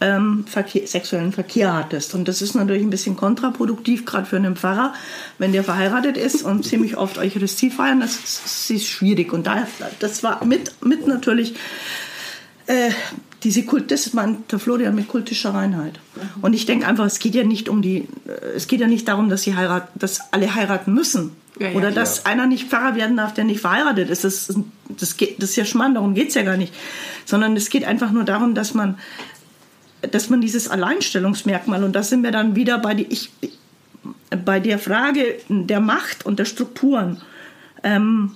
ähm, 0.00 0.44
Verkehr, 0.46 0.86
sexuellen 0.86 1.32
Verkehr 1.32 1.74
hattest. 1.74 2.14
Und 2.14 2.28
das 2.28 2.40
ist 2.42 2.54
natürlich 2.54 2.82
ein 2.82 2.90
bisschen 2.90 3.16
kontraproduktiv, 3.16 4.04
gerade 4.04 4.26
für 4.26 4.36
einen 4.36 4.56
Pfarrer, 4.56 4.94
wenn 5.38 5.52
der 5.52 5.64
verheiratet 5.64 6.16
ist 6.16 6.42
und 6.42 6.64
ziemlich 6.64 6.96
oft 6.96 7.18
Eucharistie 7.18 7.70
feiern, 7.70 8.00
das, 8.00 8.18
das 8.22 8.70
ist 8.70 8.86
schwierig. 8.86 9.32
Und 9.32 9.46
da, 9.46 9.66
das 9.98 10.22
war 10.22 10.44
mit, 10.44 10.72
mit 10.84 11.06
natürlich 11.06 11.54
äh, 12.66 12.90
diese 13.42 13.64
Kult, 13.64 13.90
das 13.90 14.12
meint 14.12 14.50
der 14.52 14.58
Florian 14.58 14.94
mit 14.94 15.08
kultischer 15.08 15.54
Reinheit. 15.54 16.00
Und 16.42 16.54
ich 16.54 16.66
denke 16.66 16.86
einfach, 16.86 17.06
es 17.06 17.18
geht 17.18 17.34
ja 17.34 17.44
nicht 17.44 17.68
um 17.68 17.82
die, 17.82 18.08
äh, 18.26 18.56
es 18.56 18.68
geht 18.68 18.80
ja 18.80 18.86
nicht 18.86 19.08
darum, 19.08 19.28
dass 19.28 19.42
sie 19.42 19.56
heiraten, 19.56 19.98
dass 19.98 20.32
alle 20.32 20.54
heiraten 20.54 20.92
müssen. 20.94 21.32
Ja, 21.58 21.70
ja, 21.70 21.76
Oder 21.76 21.90
dass 21.90 22.24
einer 22.24 22.46
nicht 22.46 22.68
Pfarrer 22.68 22.94
werden 22.94 23.16
darf, 23.16 23.34
der 23.34 23.42
nicht 23.42 23.60
verheiratet 23.60 24.10
ist. 24.10 24.22
Das, 24.22 24.54
das, 24.88 25.16
geht, 25.16 25.42
das 25.42 25.50
ist 25.50 25.56
ja 25.56 25.64
Schmarrn, 25.64 25.94
darum 25.94 26.14
geht 26.14 26.28
es 26.28 26.34
ja 26.34 26.42
gar 26.42 26.56
nicht. 26.56 26.72
Sondern 27.24 27.56
es 27.56 27.68
geht 27.68 27.84
einfach 27.84 28.12
nur 28.12 28.24
darum, 28.24 28.54
dass 28.54 28.74
man 28.74 28.96
dass 30.02 30.30
man 30.30 30.40
dieses 30.40 30.68
Alleinstellungsmerkmal, 30.68 31.82
und 31.84 31.92
da 31.92 32.02
sind 32.02 32.22
wir 32.22 32.30
dann 32.30 32.56
wieder 32.56 32.78
bei, 32.78 32.94
die, 32.94 33.06
ich, 33.06 33.30
bei 34.44 34.60
der 34.60 34.78
Frage 34.78 35.36
der 35.48 35.80
Macht 35.80 36.26
und 36.26 36.38
der 36.38 36.44
Strukturen. 36.44 37.20
Ähm, 37.82 38.32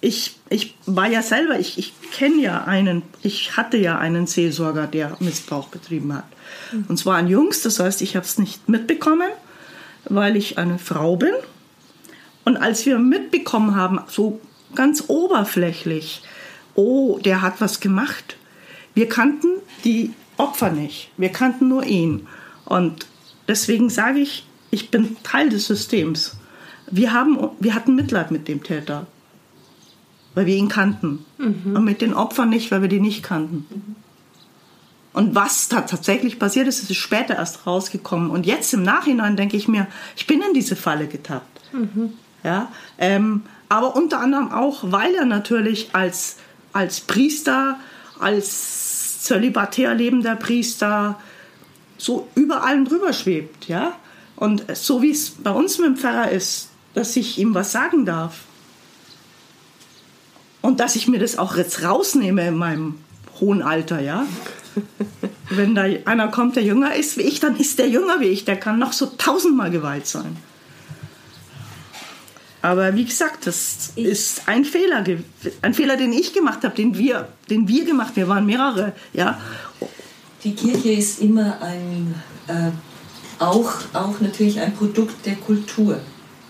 ich, 0.00 0.36
ich 0.48 0.74
war 0.86 1.08
ja 1.08 1.22
selber, 1.22 1.58
ich, 1.58 1.78
ich 1.78 1.92
kenne 2.12 2.40
ja 2.40 2.64
einen, 2.64 3.02
ich 3.22 3.56
hatte 3.56 3.76
ja 3.76 3.98
einen 3.98 4.26
Seelsorger, 4.26 4.86
der 4.86 5.16
Missbrauch 5.20 5.68
betrieben 5.68 6.14
hat. 6.14 6.24
Und 6.88 6.98
zwar 6.98 7.16
ein 7.16 7.28
Jungs, 7.28 7.62
das 7.62 7.80
heißt, 7.80 8.00
ich 8.02 8.16
habe 8.16 8.24
es 8.24 8.38
nicht 8.38 8.68
mitbekommen, 8.68 9.28
weil 10.04 10.36
ich 10.36 10.58
eine 10.58 10.78
Frau 10.78 11.16
bin. 11.16 11.32
Und 12.44 12.56
als 12.56 12.86
wir 12.86 12.98
mitbekommen 12.98 13.76
haben, 13.76 14.00
so 14.08 14.40
ganz 14.74 15.04
oberflächlich, 15.08 16.22
oh, 16.74 17.18
der 17.18 17.42
hat 17.42 17.60
was 17.60 17.80
gemacht. 17.80 18.36
Wir 18.94 19.08
kannten 19.08 19.48
die 19.84 20.14
Opfer 20.40 20.70
nicht. 20.70 21.10
Wir 21.16 21.30
kannten 21.30 21.68
nur 21.68 21.84
ihn. 21.84 22.26
Und 22.64 23.06
deswegen 23.46 23.90
sage 23.90 24.20
ich, 24.20 24.46
ich 24.70 24.90
bin 24.90 25.16
Teil 25.22 25.50
des 25.50 25.66
Systems. 25.66 26.36
Wir, 26.90 27.12
haben, 27.12 27.38
wir 27.60 27.74
hatten 27.74 27.94
Mitleid 27.94 28.30
mit 28.30 28.48
dem 28.48 28.62
Täter, 28.62 29.06
weil 30.34 30.46
wir 30.46 30.56
ihn 30.56 30.68
kannten. 30.68 31.24
Mhm. 31.38 31.76
Und 31.76 31.84
mit 31.84 32.00
den 32.00 32.14
Opfern 32.14 32.48
nicht, 32.48 32.70
weil 32.70 32.82
wir 32.82 32.88
die 32.88 33.00
nicht 33.00 33.22
kannten. 33.22 33.66
Mhm. 33.68 33.96
Und 35.12 35.34
was 35.34 35.68
da 35.68 35.82
tatsächlich 35.82 36.38
passiert 36.38 36.68
ist, 36.68 36.88
ist 36.88 36.96
später 36.96 37.34
erst 37.34 37.66
rausgekommen. 37.66 38.30
Und 38.30 38.46
jetzt 38.46 38.72
im 38.72 38.82
Nachhinein 38.82 39.36
denke 39.36 39.56
ich 39.56 39.66
mir, 39.66 39.88
ich 40.16 40.26
bin 40.26 40.40
in 40.40 40.54
diese 40.54 40.76
Falle 40.76 41.08
getappt. 41.08 41.60
Mhm. 41.72 42.12
Ja, 42.44 42.72
ähm, 42.98 43.42
aber 43.68 43.94
unter 43.94 44.20
anderem 44.20 44.50
auch, 44.50 44.78
weil 44.82 45.14
er 45.14 45.26
natürlich 45.26 45.94
als, 45.94 46.36
als 46.72 47.00
Priester, 47.00 47.78
als 48.18 48.89
zölibatär 49.20 49.94
lebender 49.94 50.36
Priester 50.36 51.18
so 51.98 52.28
über 52.34 52.64
allem 52.64 52.84
drüber 52.86 53.12
schwebt, 53.12 53.68
ja. 53.68 53.94
Und 54.36 54.64
so 54.74 55.02
wie 55.02 55.10
es 55.10 55.30
bei 55.30 55.50
uns 55.50 55.78
mit 55.78 55.86
dem 55.86 55.96
Pfarrer 55.96 56.30
ist, 56.30 56.70
dass 56.94 57.14
ich 57.16 57.38
ihm 57.38 57.54
was 57.54 57.72
sagen 57.72 58.06
darf. 58.06 58.40
Und 60.62 60.80
dass 60.80 60.96
ich 60.96 61.08
mir 61.08 61.18
das 61.18 61.38
auch 61.38 61.56
jetzt 61.56 61.82
rausnehme 61.82 62.48
in 62.48 62.56
meinem 62.56 62.96
hohen 63.38 63.62
Alter, 63.62 64.00
ja. 64.00 64.26
Wenn 65.50 65.74
da 65.74 65.82
einer 66.04 66.28
kommt, 66.28 66.56
der 66.56 66.62
jünger 66.62 66.94
ist 66.94 67.16
wie 67.16 67.22
ich, 67.22 67.40
dann 67.40 67.56
ist 67.56 67.78
der 67.78 67.88
jünger 67.88 68.20
wie 68.20 68.28
ich. 68.28 68.44
Der 68.44 68.56
kann 68.56 68.78
noch 68.78 68.92
so 68.92 69.06
tausendmal 69.06 69.70
Gewalt 69.70 70.06
sein. 70.06 70.36
Aber 72.62 72.94
wie 72.94 73.04
gesagt, 73.04 73.46
das 73.46 73.92
ich 73.96 74.04
ist 74.04 74.42
ein 74.46 74.64
Fehler, 74.64 75.04
ein 75.62 75.74
Fehler, 75.74 75.96
den 75.96 76.12
ich 76.12 76.32
gemacht 76.32 76.62
habe, 76.62 76.74
den 76.74 76.96
wir, 76.96 77.28
den 77.48 77.66
wir 77.68 77.84
gemacht, 77.84 78.16
wir 78.16 78.28
waren 78.28 78.46
mehrere, 78.46 78.92
ja. 79.12 79.40
Die 80.44 80.54
Kirche 80.54 80.92
ist 80.92 81.20
immer 81.20 81.60
ein, 81.62 82.14
äh, 82.48 82.70
auch, 83.38 83.72
auch 83.92 84.20
natürlich 84.20 84.60
ein 84.60 84.74
Produkt 84.74 85.24
der 85.24 85.36
Kultur. 85.36 86.00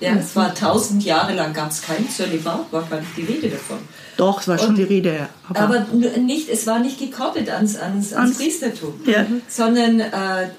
Ja, 0.00 0.14
es 0.14 0.34
war 0.34 0.54
tausend 0.54 1.04
Jahre 1.04 1.34
lang 1.34 1.52
gab 1.52 1.70
es 1.70 1.82
kein 1.82 2.08
Zölibat, 2.08 2.72
war 2.72 2.82
gar 2.84 3.00
nicht 3.00 3.16
die 3.16 3.24
Rede 3.24 3.50
davon. 3.50 3.78
Doch, 4.20 4.42
es 4.42 4.48
war 4.48 4.58
schon 4.58 4.74
die 4.74 4.82
Rede. 4.82 5.30
Aber, 5.48 5.60
aber, 5.60 5.86
nicht, 6.18 6.50
es 6.50 6.66
war 6.66 6.78
nicht 6.78 6.98
gekoppelt 6.98 7.48
ans, 7.48 7.78
ans, 7.78 8.12
ans 8.12 8.36
Priestertum, 8.36 8.92
ja. 9.06 9.24
sondern 9.48 9.98
äh, 10.00 10.10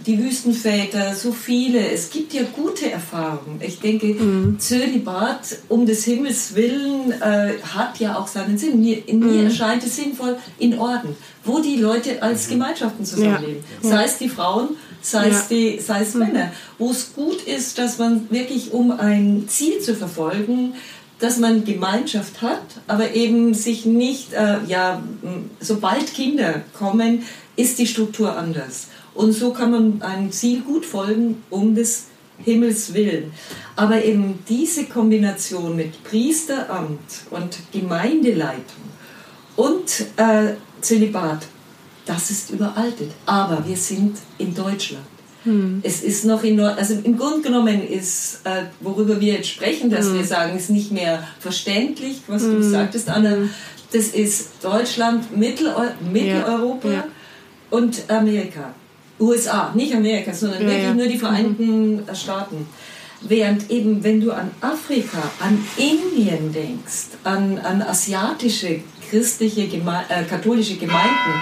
die 0.04 0.18
Wüstenväter, 0.18 1.14
so 1.14 1.32
viele. 1.32 1.92
Es 1.92 2.10
gibt 2.10 2.34
ja 2.34 2.42
gute 2.56 2.92
Erfahrungen. 2.92 3.62
Ich 3.62 3.80
denke, 3.80 4.08
mhm. 4.08 4.58
Zölibat 4.60 5.60
um 5.70 5.86
des 5.86 6.04
Himmels 6.06 6.56
willen 6.56 7.12
äh, 7.22 7.54
hat 7.76 8.00
ja 8.00 8.18
auch 8.18 8.28
seinen 8.28 8.58
Sinn. 8.58 8.82
Mir, 8.82 9.08
in 9.08 9.20
mir 9.20 9.42
mhm. 9.42 9.46
erscheint 9.46 9.84
es 9.84 9.96
sinnvoll 9.96 10.38
in 10.58 10.80
Orden, 10.80 11.16
wo 11.44 11.60
die 11.60 11.76
Leute 11.76 12.24
als 12.24 12.48
mhm. 12.48 12.54
Gemeinschaften 12.54 13.06
zusammenleben. 13.06 13.64
Ja. 13.84 13.90
Sei 13.92 14.04
es 14.06 14.18
die 14.18 14.30
Frauen, 14.30 14.70
sei 15.02 15.30
es, 15.30 15.48
die, 15.50 15.80
sei 15.80 16.02
es 16.02 16.16
Männer, 16.16 16.52
wo 16.80 16.90
es 16.90 17.14
gut 17.14 17.44
ist, 17.44 17.78
dass 17.78 18.00
man 18.00 18.28
wirklich, 18.32 18.74
um 18.74 18.90
ein 18.90 19.46
Ziel 19.48 19.80
zu 19.82 19.94
verfolgen, 19.94 20.74
dass 21.22 21.38
man 21.38 21.64
Gemeinschaft 21.64 22.42
hat, 22.42 22.64
aber 22.88 23.14
eben 23.14 23.54
sich 23.54 23.86
nicht, 23.86 24.34
äh, 24.34 24.58
ja, 24.68 25.02
sobald 25.60 26.14
Kinder 26.14 26.64
kommen, 26.74 27.24
ist 27.56 27.78
die 27.78 27.86
Struktur 27.86 28.36
anders. 28.36 28.88
Und 29.14 29.32
so 29.34 29.54
kann 29.54 29.72
man 29.72 30.02
einem 30.02 30.32
Ziel 30.32 30.62
gut 30.62 30.84
folgen, 30.84 31.44
um 31.52 31.76
des 31.76 32.08
Himmels 32.44 32.96
willen. 32.96 33.32
Aber 33.76 34.04
eben 34.04 34.40
diese 34.50 34.86
Kombination 34.86 35.76
mit 35.76 36.04
Priesteramt 36.04 37.00
und 37.30 37.58
Gemeindeleitung 37.72 38.82
und 39.56 40.06
äh, 40.18 40.56
Zölibat, 40.82 41.46
das 42.06 42.32
ist 42.32 42.50
überaltet. 42.50 43.12
Aber 43.28 43.64
wir 43.68 43.78
sind 43.78 44.18
in 44.40 44.56
Deutschland. 44.56 45.06
Hm. 45.44 45.82
Es 45.84 46.04
ist 46.04 46.26
noch 46.26 46.44
in, 46.44 46.60
also 46.60 46.94
im 47.04 47.18
Grunde 47.18 47.42
genommen 47.42 47.88
ist, 47.88 48.42
äh, 48.44 48.64
worüber 48.80 49.20
wir 49.20 49.34
jetzt 49.34 49.50
sprechen, 49.50 49.90
dass 49.90 50.06
hm. 50.06 50.16
wir 50.16 50.24
sagen, 50.24 50.56
ist 50.56 50.70
nicht 50.70 50.92
mehr 50.92 51.28
verständlich, 51.40 52.22
was 52.28 52.44
hm. 52.44 52.58
du 52.58 52.64
sagtest, 52.64 53.10
Anna. 53.10 53.38
Das 53.92 54.08
ist 54.08 54.52
Deutschland, 54.62 55.36
Mitteleu 55.36 55.88
Mitteleuropa 56.12 56.88
ja. 56.88 56.94
Ja. 56.94 57.06
und 57.72 58.04
Amerika. 58.08 58.74
USA, 59.20 59.72
nicht 59.76 59.94
Amerika, 59.94 60.34
sondern 60.34 60.64
ja, 60.64 60.70
wirklich 60.70 60.94
nur 60.94 61.08
die 61.08 61.18
Vereinigten 61.18 61.96
mhm. 61.98 62.16
Staaten. 62.16 62.66
Während 63.22 63.70
eben, 63.70 64.04
wenn 64.04 64.20
du 64.20 64.32
an 64.32 64.50
Afrika, 64.62 65.22
an 65.40 65.64
Indien 65.78 66.52
denkst, 66.52 67.18
an, 67.24 67.60
an 67.60 67.84
asiatische 67.84 68.80
christliche, 69.10 69.68
Geme 69.68 70.04
äh, 70.10 70.24
katholische 70.24 70.78
Gemeinden, 70.78 71.34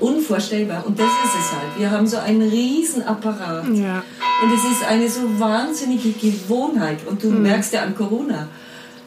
unvorstellbar. 0.00 0.86
Und 0.86 0.98
das 0.98 1.06
ist 1.06 1.34
es 1.40 1.52
halt. 1.52 1.78
Wir 1.78 1.90
haben 1.90 2.06
so 2.06 2.18
einen 2.18 2.42
Riesenapparat. 2.42 3.68
Ja. 3.74 4.02
Und 4.42 4.52
es 4.52 4.64
ist 4.64 4.84
eine 4.88 5.08
so 5.08 5.20
wahnsinnige 5.38 6.10
Gewohnheit. 6.10 7.06
Und 7.06 7.22
du 7.22 7.30
mhm. 7.30 7.42
merkst 7.42 7.72
ja 7.72 7.82
an 7.82 7.94
Corona 7.94 8.48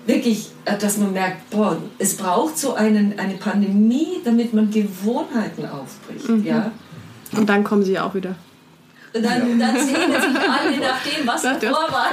wirklich, 0.06 0.50
äh, 0.65 0.78
dass 0.78 0.97
man 0.97 1.13
merkt, 1.13 1.50
boah, 1.50 1.78
es 1.97 2.17
braucht 2.17 2.58
so 2.58 2.73
einen, 2.73 3.19
eine 3.19 3.36
Pandemie, 3.36 4.21
damit 4.23 4.54
man 4.54 4.71
Gewohnheiten 4.71 5.65
aufbricht. 5.65 6.28
Mhm. 6.28 6.43
Ja? 6.43 6.71
Und 7.36 7.47
dann 7.47 7.63
kommen 7.63 7.84
sie 7.84 8.00
auch 8.00 8.15
wieder. 8.15 8.36
Dann, 9.13 9.60
dann 9.60 9.76
sehen 9.76 9.96
sich 9.96 10.50
alle 10.50 10.78
nach 10.80 11.02
dem, 11.04 11.26
was 11.26 11.41
davor 11.41 11.88
war. 11.91 12.12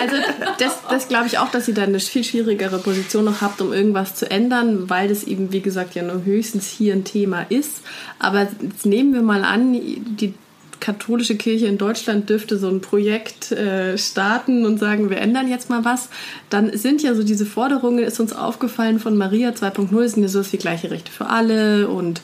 Also 0.00 0.16
das, 0.58 0.78
das 0.88 1.08
glaube 1.08 1.26
ich 1.26 1.38
auch, 1.38 1.50
dass 1.50 1.68
ihr 1.68 1.74
dann 1.74 1.88
eine 1.88 2.00
viel 2.00 2.24
schwierigere 2.24 2.78
Position 2.78 3.24
noch 3.24 3.40
habt, 3.40 3.60
um 3.60 3.72
irgendwas 3.72 4.14
zu 4.14 4.30
ändern, 4.30 4.88
weil 4.88 5.08
das 5.08 5.24
eben, 5.24 5.52
wie 5.52 5.60
gesagt, 5.60 5.94
ja 5.94 6.02
nur 6.02 6.24
höchstens 6.24 6.68
hier 6.68 6.94
ein 6.94 7.04
Thema 7.04 7.42
ist. 7.48 7.82
Aber 8.18 8.48
jetzt 8.62 8.86
nehmen 8.86 9.12
wir 9.12 9.22
mal 9.22 9.44
an, 9.44 9.72
die 9.72 10.34
katholische 10.80 11.36
Kirche 11.36 11.66
in 11.66 11.78
Deutschland 11.78 12.28
dürfte 12.28 12.58
so 12.58 12.68
ein 12.68 12.80
Projekt 12.80 13.52
äh, 13.52 13.98
starten 13.98 14.64
und 14.64 14.78
sagen, 14.78 15.10
wir 15.10 15.18
ändern 15.18 15.48
jetzt 15.48 15.70
mal 15.70 15.84
was, 15.84 16.08
dann 16.50 16.76
sind 16.76 17.02
ja 17.02 17.14
so 17.14 17.22
diese 17.22 17.46
Forderungen, 17.46 18.04
ist 18.04 18.20
uns 18.20 18.32
aufgefallen 18.32 18.98
von 18.98 19.16
Maria 19.16 19.50
2.0, 19.50 20.08
sind 20.08 20.22
ja 20.22 20.28
so 20.28 20.52
wie 20.52 20.56
gleiche 20.56 20.90
Rechte 20.90 21.10
für 21.10 21.26
alle 21.26 21.88
und 21.88 22.20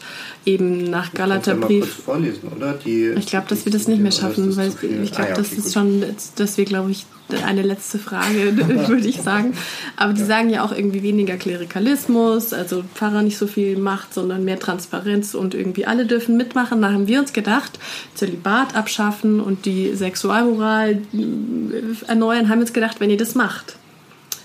eben 0.47 0.91
nach 0.91 1.13
Galaterbrief. 1.13 2.03
vorlesen, 2.05 2.49
oder? 2.55 2.75
Die, 2.75 3.09
ich 3.17 3.27
glaube, 3.27 3.47
dass 3.49 3.65
wir 3.65 3.73
das 3.73 3.89
nicht 3.89 4.01
mehr 4.01 4.13
schaffen, 4.13 4.57
weil 4.57 4.69
ich 4.69 4.77
glaube, 4.79 4.95
ah, 4.95 5.25
ja, 5.27 5.33
okay, 5.33 5.33
das 5.37 5.53
ist 5.53 5.65
gut. 5.65 5.73
schon, 5.73 6.05
dass 6.37 6.57
wir, 6.59 6.65
glaube 6.65 6.91
ich, 6.91 7.07
eine 7.45 7.63
letzte 7.63 7.99
Frage, 7.99 8.57
würde 8.89 9.09
ich 9.09 9.23
sagen. 9.23 9.55
Aber 9.97 10.13
die 10.13 10.21
ja. 10.21 10.27
sagen 10.27 10.51
ja 10.51 10.65
auch 10.65 10.73
irgendwie 10.73 11.03
weniger 11.03 11.37
Klerikalismus, 11.37 12.53
also 12.53 12.85
Pfarrer 12.95 13.23
nicht 13.23 13.39
so 13.39 13.47
viel 13.47 13.79
Macht, 13.79 14.13
sondern 14.13 14.45
mehr 14.45 14.59
Transparenz 14.59 15.35
und 15.35 15.55
irgendwie 15.55 15.87
alle 15.87 16.07
dürfen 16.07 16.37
mitmachen. 16.37 16.83
Da 16.83 16.93
haben 16.93 17.09
wir 17.09 17.21
uns 17.21 17.33
gedacht, 17.33 17.79
Zölibat 18.15 18.77
abschaffen 18.77 19.41
und 19.41 19.65
die 19.65 19.95
Sexualmoral 19.95 20.99
äh, 21.13 22.09
erneuern, 22.09 22.49
haben 22.49 22.59
wir 22.59 22.65
uns 22.65 22.73
gedacht, 22.73 23.01
wenn 23.01 23.11
ihr 23.11 23.17
das 23.17 23.35
macht, 23.35 23.77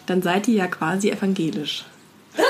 dann 0.06 0.22
seid 0.22 0.48
ihr 0.48 0.56
ja 0.56 0.68
quasi 0.68 1.10
evangelisch. 1.10 1.86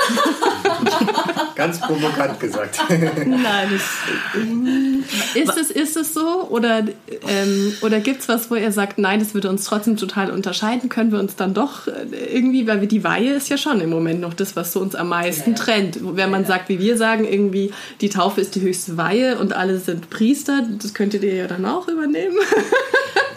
Ganz 1.54 1.80
provokant 1.80 2.40
gesagt. 2.40 2.78
Nein, 2.88 3.68
das, 3.70 5.34
ist, 5.34 5.56
es, 5.56 5.70
ist 5.70 5.96
es 5.96 6.14
so? 6.14 6.48
Oder, 6.48 6.84
ähm, 7.28 7.74
oder 7.82 8.00
gibt 8.00 8.22
es 8.22 8.28
was, 8.28 8.50
wo 8.50 8.54
er 8.54 8.72
sagt, 8.72 8.98
nein, 8.98 9.20
das 9.20 9.34
würde 9.34 9.50
uns 9.50 9.64
trotzdem 9.64 9.96
total 9.96 10.30
unterscheiden? 10.30 10.88
Können 10.88 11.12
wir 11.12 11.18
uns 11.18 11.36
dann 11.36 11.54
doch 11.54 11.86
äh, 11.86 12.06
irgendwie, 12.32 12.66
weil 12.66 12.80
wir 12.80 12.88
die 12.88 13.04
Weihe 13.04 13.34
ist 13.34 13.48
ja 13.48 13.58
schon 13.58 13.80
im 13.80 13.90
Moment 13.90 14.20
noch 14.20 14.34
das, 14.34 14.56
was 14.56 14.72
so 14.72 14.80
uns 14.80 14.94
am 14.94 15.08
meisten 15.08 15.52
ja, 15.52 15.56
ja. 15.56 15.62
trennt. 15.62 15.98
Wenn 16.00 16.30
man 16.30 16.42
ja, 16.42 16.48
sagt, 16.48 16.68
wie 16.68 16.78
wir 16.78 16.96
sagen, 16.96 17.24
irgendwie, 17.24 17.72
die 18.00 18.08
Taufe 18.08 18.40
ist 18.40 18.54
die 18.54 18.60
höchste 18.62 18.96
Weihe 18.96 19.38
und 19.38 19.52
alle 19.52 19.78
sind 19.78 20.10
Priester, 20.10 20.62
das 20.80 20.94
könntet 20.94 21.22
ihr 21.24 21.34
ja 21.34 21.46
dann 21.46 21.66
auch 21.66 21.88
übernehmen. 21.88 22.36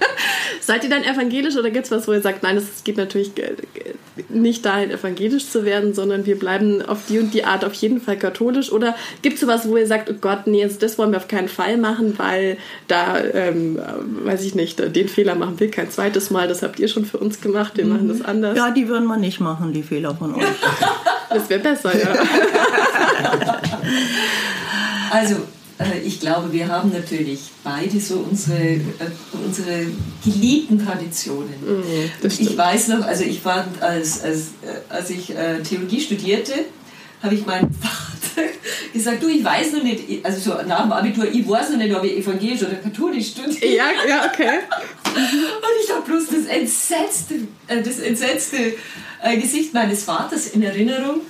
Seid 0.65 0.85
ihr 0.85 0.89
dann 0.89 1.03
evangelisch 1.03 1.57
oder 1.57 1.69
gibt 1.71 1.85
es 1.85 1.91
was, 1.91 2.07
wo 2.07 2.13
ihr 2.13 2.21
sagt, 2.21 2.41
nein, 2.41 2.55
es 2.55 2.85
geht 2.85 2.95
natürlich 2.95 3.31
nicht 4.29 4.65
dahin, 4.65 4.91
evangelisch 4.91 5.49
zu 5.49 5.65
werden, 5.65 5.93
sondern 5.93 6.25
wir 6.25 6.39
bleiben 6.39 6.81
auf 6.81 6.99
die 7.09 7.19
und 7.19 7.33
die 7.33 7.43
Art 7.43 7.65
auf 7.65 7.73
jeden 7.73 7.99
Fall 7.99 8.17
katholisch? 8.17 8.71
Oder 8.71 8.95
gibt 9.21 9.35
es 9.35 9.41
sowas, 9.41 9.67
wo 9.67 9.75
ihr 9.75 9.87
sagt, 9.87 10.09
oh 10.09 10.15
Gott, 10.21 10.47
nee, 10.47 10.63
also 10.63 10.79
das 10.79 10.97
wollen 10.97 11.11
wir 11.11 11.17
auf 11.17 11.27
keinen 11.27 11.49
Fall 11.49 11.75
machen, 11.75 12.17
weil 12.17 12.57
da, 12.87 13.21
ähm, 13.21 13.77
weiß 14.23 14.45
ich 14.45 14.55
nicht, 14.55 14.95
den 14.95 15.09
Fehler 15.09 15.35
machen 15.35 15.59
wir 15.59 15.69
kein 15.69 15.91
zweites 15.91 16.29
Mal, 16.29 16.47
das 16.47 16.63
habt 16.63 16.79
ihr 16.79 16.87
schon 16.87 17.03
für 17.03 17.17
uns 17.17 17.41
gemacht, 17.41 17.73
wir 17.75 17.83
mhm. 17.83 17.91
machen 17.91 18.07
das 18.07 18.21
anders. 18.21 18.57
Ja, 18.57 18.71
die 18.71 18.87
würden 18.87 19.07
wir 19.07 19.17
nicht 19.17 19.41
machen, 19.41 19.73
die 19.73 19.83
Fehler 19.83 20.15
von 20.15 20.33
euch. 20.33 20.45
das 21.29 21.49
wäre 21.49 21.59
besser, 21.59 21.91
ja. 21.97 22.15
also, 25.11 25.35
äh, 25.35 25.62
ich 26.05 26.19
glaube, 26.19 26.51
wir 26.51 26.67
haben 26.67 26.91
natürlich 26.91 27.51
beide 27.63 27.99
so 27.99 28.25
unsere, 28.29 28.59
äh, 28.59 28.81
unsere 29.45 29.87
geliebten 30.23 30.83
Traditionen. 30.83 31.53
Mhm, 31.61 32.29
ich 32.37 32.57
weiß 32.57 32.89
noch, 32.89 33.05
also 33.05 33.23
ich 33.23 33.43
war, 33.43 33.65
als, 33.79 34.21
als, 34.23 34.39
äh, 34.61 34.93
als 34.93 35.09
ich 35.09 35.33
Theologie 35.63 35.99
studierte, 35.99 36.53
habe 37.21 37.35
ich 37.35 37.45
meinem 37.45 37.69
Vater 37.81 38.49
gesagt, 38.93 39.23
du, 39.23 39.27
ich 39.27 39.43
weiß 39.43 39.73
noch 39.73 39.83
nicht, 39.83 40.23
also 40.23 40.51
so 40.51 40.67
nach 40.67 40.83
dem 40.83 40.91
Abitur, 40.91 41.25
ich 41.25 41.47
weiß 41.47 41.71
noch 41.71 41.77
nicht, 41.77 41.95
ob 41.95 42.03
ich 42.03 42.17
evangelisch 42.17 42.61
oder 42.61 42.75
katholisch 42.75 43.29
studiere. 43.29 43.75
Ja, 43.75 43.85
ja, 44.07 44.25
okay. 44.31 44.59
Und 45.15 45.83
ich 45.83 45.91
habe 45.91 46.01
bloß 46.05 46.27
das 46.27 46.45
entsetzte, 46.45 47.35
das 47.67 47.99
entsetzte 47.99 48.73
Gesicht 49.39 49.73
meines 49.73 50.03
Vaters 50.03 50.47
in 50.47 50.63
Erinnerung, 50.63 51.21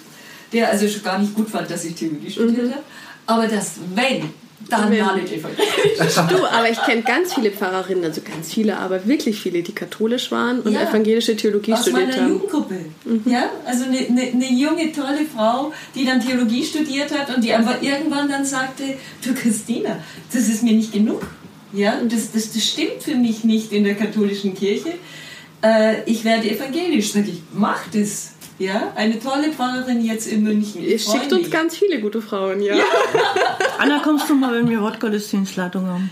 der 0.52 0.70
also 0.70 0.88
schon 0.88 1.04
gar 1.04 1.20
nicht 1.20 1.34
gut 1.34 1.50
fand, 1.50 1.70
dass 1.70 1.86
ich 1.86 1.96
Theologie 1.96 2.32
studiert 2.32 2.68
mhm. 2.68 2.72
habe. 2.72 2.84
Aber 3.26 3.48
das 3.48 3.76
Wenn, 3.96 4.30
dann 4.70 4.98
war 5.00 5.16
nicht 5.16 5.32
evangelisch. 5.32 6.16
Du, 6.30 6.46
aber 6.46 6.70
ich 6.70 6.82
kenne 6.82 7.02
ganz 7.02 7.34
viele 7.34 7.52
Pfarrerinnen, 7.52 8.04
also 8.06 8.22
ganz 8.22 8.54
viele, 8.54 8.78
aber 8.78 9.06
wirklich 9.06 9.40
viele, 9.40 9.62
die 9.62 9.74
katholisch 9.74 10.32
waren 10.32 10.62
und 10.62 10.74
ja, 10.74 10.90
evangelische 10.90 11.36
Theologie 11.36 11.76
studiert 11.76 11.96
haben. 11.96 12.10
Aus 12.10 12.18
meiner 12.18 12.30
Jugendgruppe. 12.30 12.76
Mhm. 13.06 13.22
Ja, 13.26 13.50
also 13.66 13.86
eine, 13.86 13.98
eine, 14.00 14.22
eine, 14.22 14.52
junge, 14.52 14.92
tolle 14.92 15.26
Frau, 15.34 15.74
die 15.96 16.06
dann 16.06 16.22
Theologie 16.22 16.64
studiert 16.64 17.18
hat 17.18 17.36
und 17.36 17.44
die 17.44 17.54
einfach 17.54 17.82
irgendwann 17.82 18.30
dann 18.30 18.46
sagte, 18.46 18.84
du 19.24 19.34
Christina, 19.34 20.00
das 20.32 20.48
ist 20.48 20.64
mir 20.64 20.74
nicht 20.74 20.94
genug. 20.94 21.28
Ja, 21.74 21.98
und 22.00 22.12
das, 22.12 22.32
das, 22.32 22.54
das 22.54 22.64
stimmt 22.64 23.02
für 23.02 23.16
mich 23.16 23.44
nicht 23.44 23.72
in 23.72 23.84
der 23.84 23.96
katholischen 23.96 24.54
Kirche. 24.54 24.94
Äh, 25.64 26.04
ich 26.06 26.24
werde 26.24 26.50
evangelisch. 26.50 27.12
Sag 27.14 27.28
ich, 27.28 27.42
mach 27.54 27.88
das. 27.92 28.33
Ja, 28.60 28.94
eine 28.96 29.20
tolle 29.20 29.52
Pfarrerin 29.52 30.04
jetzt 30.04 30.28
in 30.28 30.44
München. 30.44 30.84
Ihr 30.84 31.00
schickt 31.00 31.34
uns 31.34 31.50
ganz 31.50 31.76
viele 31.76 32.00
gute 32.00 32.22
Frauen, 32.22 32.62
ja. 32.62 32.76
ja. 32.76 32.84
Anna, 33.80 34.00
kommst 34.00 34.30
du 34.30 34.36
mal, 34.36 34.54
wenn 34.54 34.70
wir 34.70 34.82
Wortgottesdienstleitung 34.82 35.88
haben? 35.88 36.12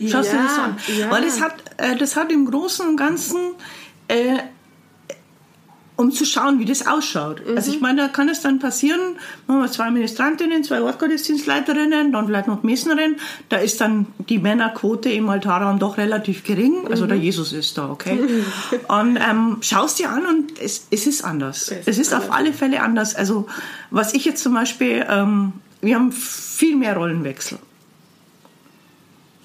Schaust 0.00 0.32
ja, 0.32 0.38
du 0.38 0.44
das 0.44 0.58
an? 0.58 0.76
Ja. 0.98 1.10
Weil 1.10 1.22
das 1.22 1.40
hat, 1.40 1.54
äh, 1.76 1.96
das 1.96 2.16
hat 2.16 2.32
im 2.32 2.50
Großen 2.50 2.86
und 2.86 2.96
Ganzen 2.96 3.54
äh, 4.08 4.38
um 5.96 6.12
zu 6.12 6.24
schauen, 6.24 6.58
wie 6.58 6.64
das 6.64 6.86
ausschaut. 6.86 7.46
Mhm. 7.46 7.56
Also 7.56 7.72
ich 7.72 7.80
meine, 7.80 8.02
da 8.02 8.08
kann 8.08 8.28
es 8.28 8.42
dann 8.42 8.58
passieren, 8.58 9.00
machen 9.46 9.62
wir 9.62 9.70
zwei 9.70 9.90
Ministrantinnen, 9.90 10.62
zwei 10.62 10.82
Ortgottesdienstleiterinnen, 10.82 12.12
dann 12.12 12.26
vielleicht 12.26 12.48
noch 12.48 12.62
Messnerin, 12.62 13.16
da 13.48 13.56
ist 13.56 13.80
dann 13.80 14.06
die 14.28 14.38
Männerquote 14.38 15.10
im 15.10 15.28
Altarraum 15.28 15.78
doch 15.78 15.96
relativ 15.96 16.44
gering, 16.44 16.86
also 16.88 17.04
mhm. 17.04 17.08
der 17.08 17.18
Jesus 17.18 17.52
ist 17.52 17.78
da, 17.78 17.90
okay? 17.90 18.18
und 18.88 19.16
ähm, 19.16 19.56
schaust 19.60 19.98
dir 19.98 20.10
an 20.10 20.26
und 20.26 20.60
es, 20.60 20.86
es 20.90 21.06
ist 21.06 21.24
anders. 21.24 21.70
Es, 21.70 21.86
es 21.86 21.98
ist 21.98 22.12
anders. 22.12 22.28
auf 22.28 22.34
alle 22.34 22.52
Fälle 22.52 22.82
anders. 22.82 23.14
Also 23.14 23.46
was 23.90 24.12
ich 24.12 24.24
jetzt 24.24 24.42
zum 24.42 24.54
Beispiel, 24.54 25.04
ähm, 25.08 25.54
wir 25.80 25.94
haben 25.94 26.12
viel 26.12 26.76
mehr 26.76 26.96
Rollenwechsel. 26.96 27.58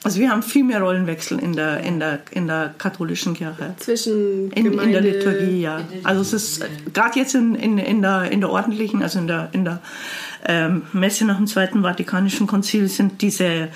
Also 0.04 0.20
wir 0.20 0.32
haben 0.32 0.42
viel 0.42 0.64
mehr 0.64 0.82
Rollenwechsel 0.82 1.38
in 1.38 1.54
der, 1.54 1.82
in 1.82 2.00
der, 2.00 2.20
in 2.32 2.48
der 2.48 2.74
katholischen 2.78 3.36
Kirche. 3.36 3.76
Zwischen 3.78 4.52
in, 4.52 4.66
in 4.66 4.92
der 4.92 5.02
Liturgie, 5.02 5.62
ja. 5.62 5.82
Also 6.04 6.22
es 6.22 6.34
ist 6.34 6.66
gerade 6.92 7.20
jetzt 7.20 7.36
in, 7.36 7.54
in, 7.54 7.78
in, 7.78 8.02
der, 8.02 8.32
in 8.32 8.42
der 8.42 8.50
ordentlichen, 8.50 9.04
also 9.04 9.20
in 9.20 9.28
der, 9.28 9.50
in 9.52 9.64
der 9.64 9.80
ähm, 10.48 10.84
Messe 10.92 11.26
nach 11.26 11.38
dem 11.38 11.46
Zweiten 11.46 11.84
Vatikanischen 11.84 12.48
Konzil 12.48 12.88
sind 12.88 13.22
diese 13.22 13.46
äh, 13.46 13.70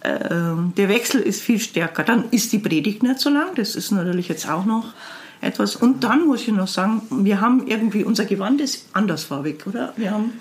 der 0.00 0.88
Wechsel 0.88 1.20
ist 1.20 1.42
viel 1.42 1.58
stärker. 1.58 2.04
Dann 2.04 2.26
ist 2.30 2.52
die 2.52 2.58
Predigt 2.58 3.02
nicht 3.02 3.18
so 3.18 3.30
lang, 3.30 3.54
das 3.56 3.74
ist 3.74 3.90
natürlich 3.90 4.28
jetzt 4.28 4.48
auch 4.48 4.64
noch 4.64 4.94
etwas. 5.40 5.74
Und 5.74 6.04
dann 6.04 6.26
muss 6.26 6.42
ich 6.42 6.54
noch 6.54 6.68
sagen, 6.68 7.02
wir 7.10 7.40
haben 7.40 7.66
irgendwie, 7.66 8.04
unser 8.04 8.24
Gewand 8.24 8.60
ist 8.60 8.86
andersfarbig, 8.92 9.66
oder? 9.66 9.92
Wir 9.96 10.12
haben 10.12 10.34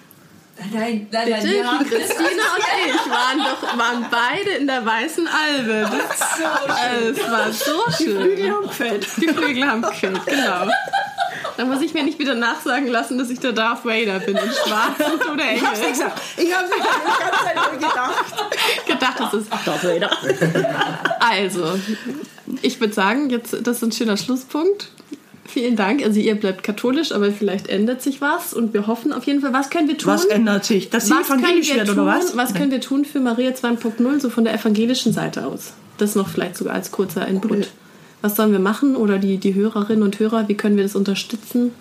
Nein, 0.74 1.08
nein, 1.12 1.30
nein. 1.30 1.56
Ja. 1.56 1.80
Christina 1.80 2.43
und 2.56 2.65
ich 2.88 3.12
waren 3.12 3.39
doch 3.39 3.78
waren 3.78 4.06
beide 4.10 4.58
in 4.58 4.67
der 4.67 4.86
weißen 4.86 5.28
Albe. 5.28 5.89
Das, 5.89 6.38
so 6.38 7.12
es 7.12 7.32
war 7.32 7.52
so 7.52 7.91
schön. 7.91 8.20
Die 8.20 8.24
Flügel 8.24 8.52
haben 8.52 8.67
gefällt. 8.67 9.08
Die 9.17 9.28
Flügel 9.28 9.65
haben 9.65 9.82
gefällt, 9.82 10.26
genau. 10.26 10.67
Da 11.58 11.65
muss 11.65 11.82
ich 11.82 11.93
mir 11.93 12.04
nicht 12.04 12.20
wieder 12.20 12.36
nachsagen 12.36 12.88
lassen, 12.88 13.17
dass 13.17 13.30
ich 13.30 13.39
der 13.39 13.52
Darth 13.52 13.84
Vader 13.84 14.20
bin 14.20 14.36
in 14.36 14.52
schwarz 14.52 15.00
oder 15.32 15.43
Engel. 15.43 15.58
Ich 15.58 15.65
hab's 15.65 15.80
nicht 15.80 15.91
gesagt. 15.91 16.22
Ich 16.38 16.54
hab's 16.54 16.70
nicht 16.70 16.84
die 16.84 17.24
ganze 17.24 17.43
Zeit 17.43 17.74
gedacht. 17.80 19.02
dachte, 19.02 19.24
das 19.24 19.34
ist 19.34 19.52
Darth 19.65 19.84
Vader. 19.84 20.12
Also, 21.20 21.80
ich 22.62 22.80
würde 22.80 22.93
sagen, 22.93 23.30
jetzt 23.30 23.56
das 23.65 23.78
ist 23.78 23.84
ein 23.84 23.91
schöner 23.91 24.17
Schlusspunkt. 24.17 24.89
Vielen 25.48 25.78
Dank. 25.78 26.04
Also 26.04 26.20
ihr 26.20 26.36
bleibt 26.36 26.64
katholisch, 26.64 27.14
aber 27.14 27.32
vielleicht 27.32 27.68
ändert 27.68 28.02
sich 28.02 28.20
was 28.20 28.54
und 28.54 28.74
wir 28.74 28.86
hoffen 28.86 29.14
auf 29.14 29.24
jeden 29.24 29.42
Fall. 29.42 29.54
Was 29.54 29.70
können 29.70 29.88
wir 29.88 29.98
tun? 29.98 30.12
Was 30.12 30.26
ändert 30.26 30.66
sich? 30.66 30.90
Dass 30.90 31.08
sie 31.08 31.12
was 31.12 31.28
können 31.28 31.40
evangelisch 31.40 31.70
tun, 31.70 31.90
oder 31.90 32.06
was? 32.06 32.36
Was 32.36 32.54
können 32.54 32.72
wir 32.72 32.82
tun 32.82 33.06
für 33.06 33.22
Maria 33.22 33.52
2.0, 33.52 34.20
so 34.20 34.30
von 34.30 34.44
der 34.44 34.54
evangelischen 34.54 35.14
Seite 35.14 35.46
aus? 35.46 35.74
Das 35.98 36.16
noch 36.16 36.28
vielleicht 36.28 36.58
sogar 36.58 36.74
als 36.74 36.92
kurzer 36.92 37.28
Input. 37.28 37.70
Was 38.22 38.36
sollen 38.36 38.52
wir 38.52 38.60
machen? 38.60 38.96
Oder 38.96 39.20
die, 39.20 39.38
die 39.38 39.54
Hörerinnen 39.54 40.04
und 40.04 40.20
Hörer, 40.20 40.48
wie 40.50 40.56
können 40.56 40.76
wir 40.76 40.84
das 40.84 40.96
unterstützen? 40.96 41.72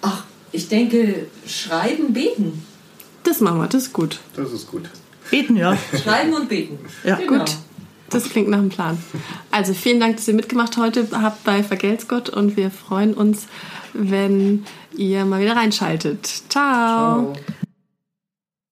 Ach, 0.00 0.24
ich 0.50 0.68
denke, 0.68 1.26
schreiben, 1.46 2.12
beten. 2.12 2.64
Das 3.22 3.40
machen 3.40 3.60
wir, 3.60 3.68
das 3.68 3.84
ist 3.84 3.92
gut. 3.92 4.18
Das 4.34 4.52
ist 4.52 4.68
gut. 4.68 4.90
Beten, 5.30 5.56
ja. 5.56 5.78
Schreiben 6.02 6.34
und 6.34 6.48
beten. 6.48 6.78
Ja, 7.04 7.14
genau. 7.16 7.38
Gut. 7.38 7.56
Das 8.12 8.30
klingt 8.30 8.48
nach 8.48 8.58
einem 8.58 8.68
Plan. 8.68 8.98
Also 9.50 9.74
vielen 9.74 10.00
Dank, 10.00 10.16
dass 10.16 10.28
ihr 10.28 10.34
mitgemacht 10.34 10.76
heute 10.76 11.08
habt 11.12 11.44
bei 11.44 11.62
Vergelt's 11.62 12.08
Gott 12.08 12.28
und 12.28 12.56
wir 12.56 12.70
freuen 12.70 13.14
uns, 13.14 13.46
wenn 13.92 14.64
ihr 14.96 15.24
mal 15.24 15.40
wieder 15.40 15.56
reinschaltet. 15.56 16.26
Ciao. 16.48 17.32
Ciao. 17.34 17.62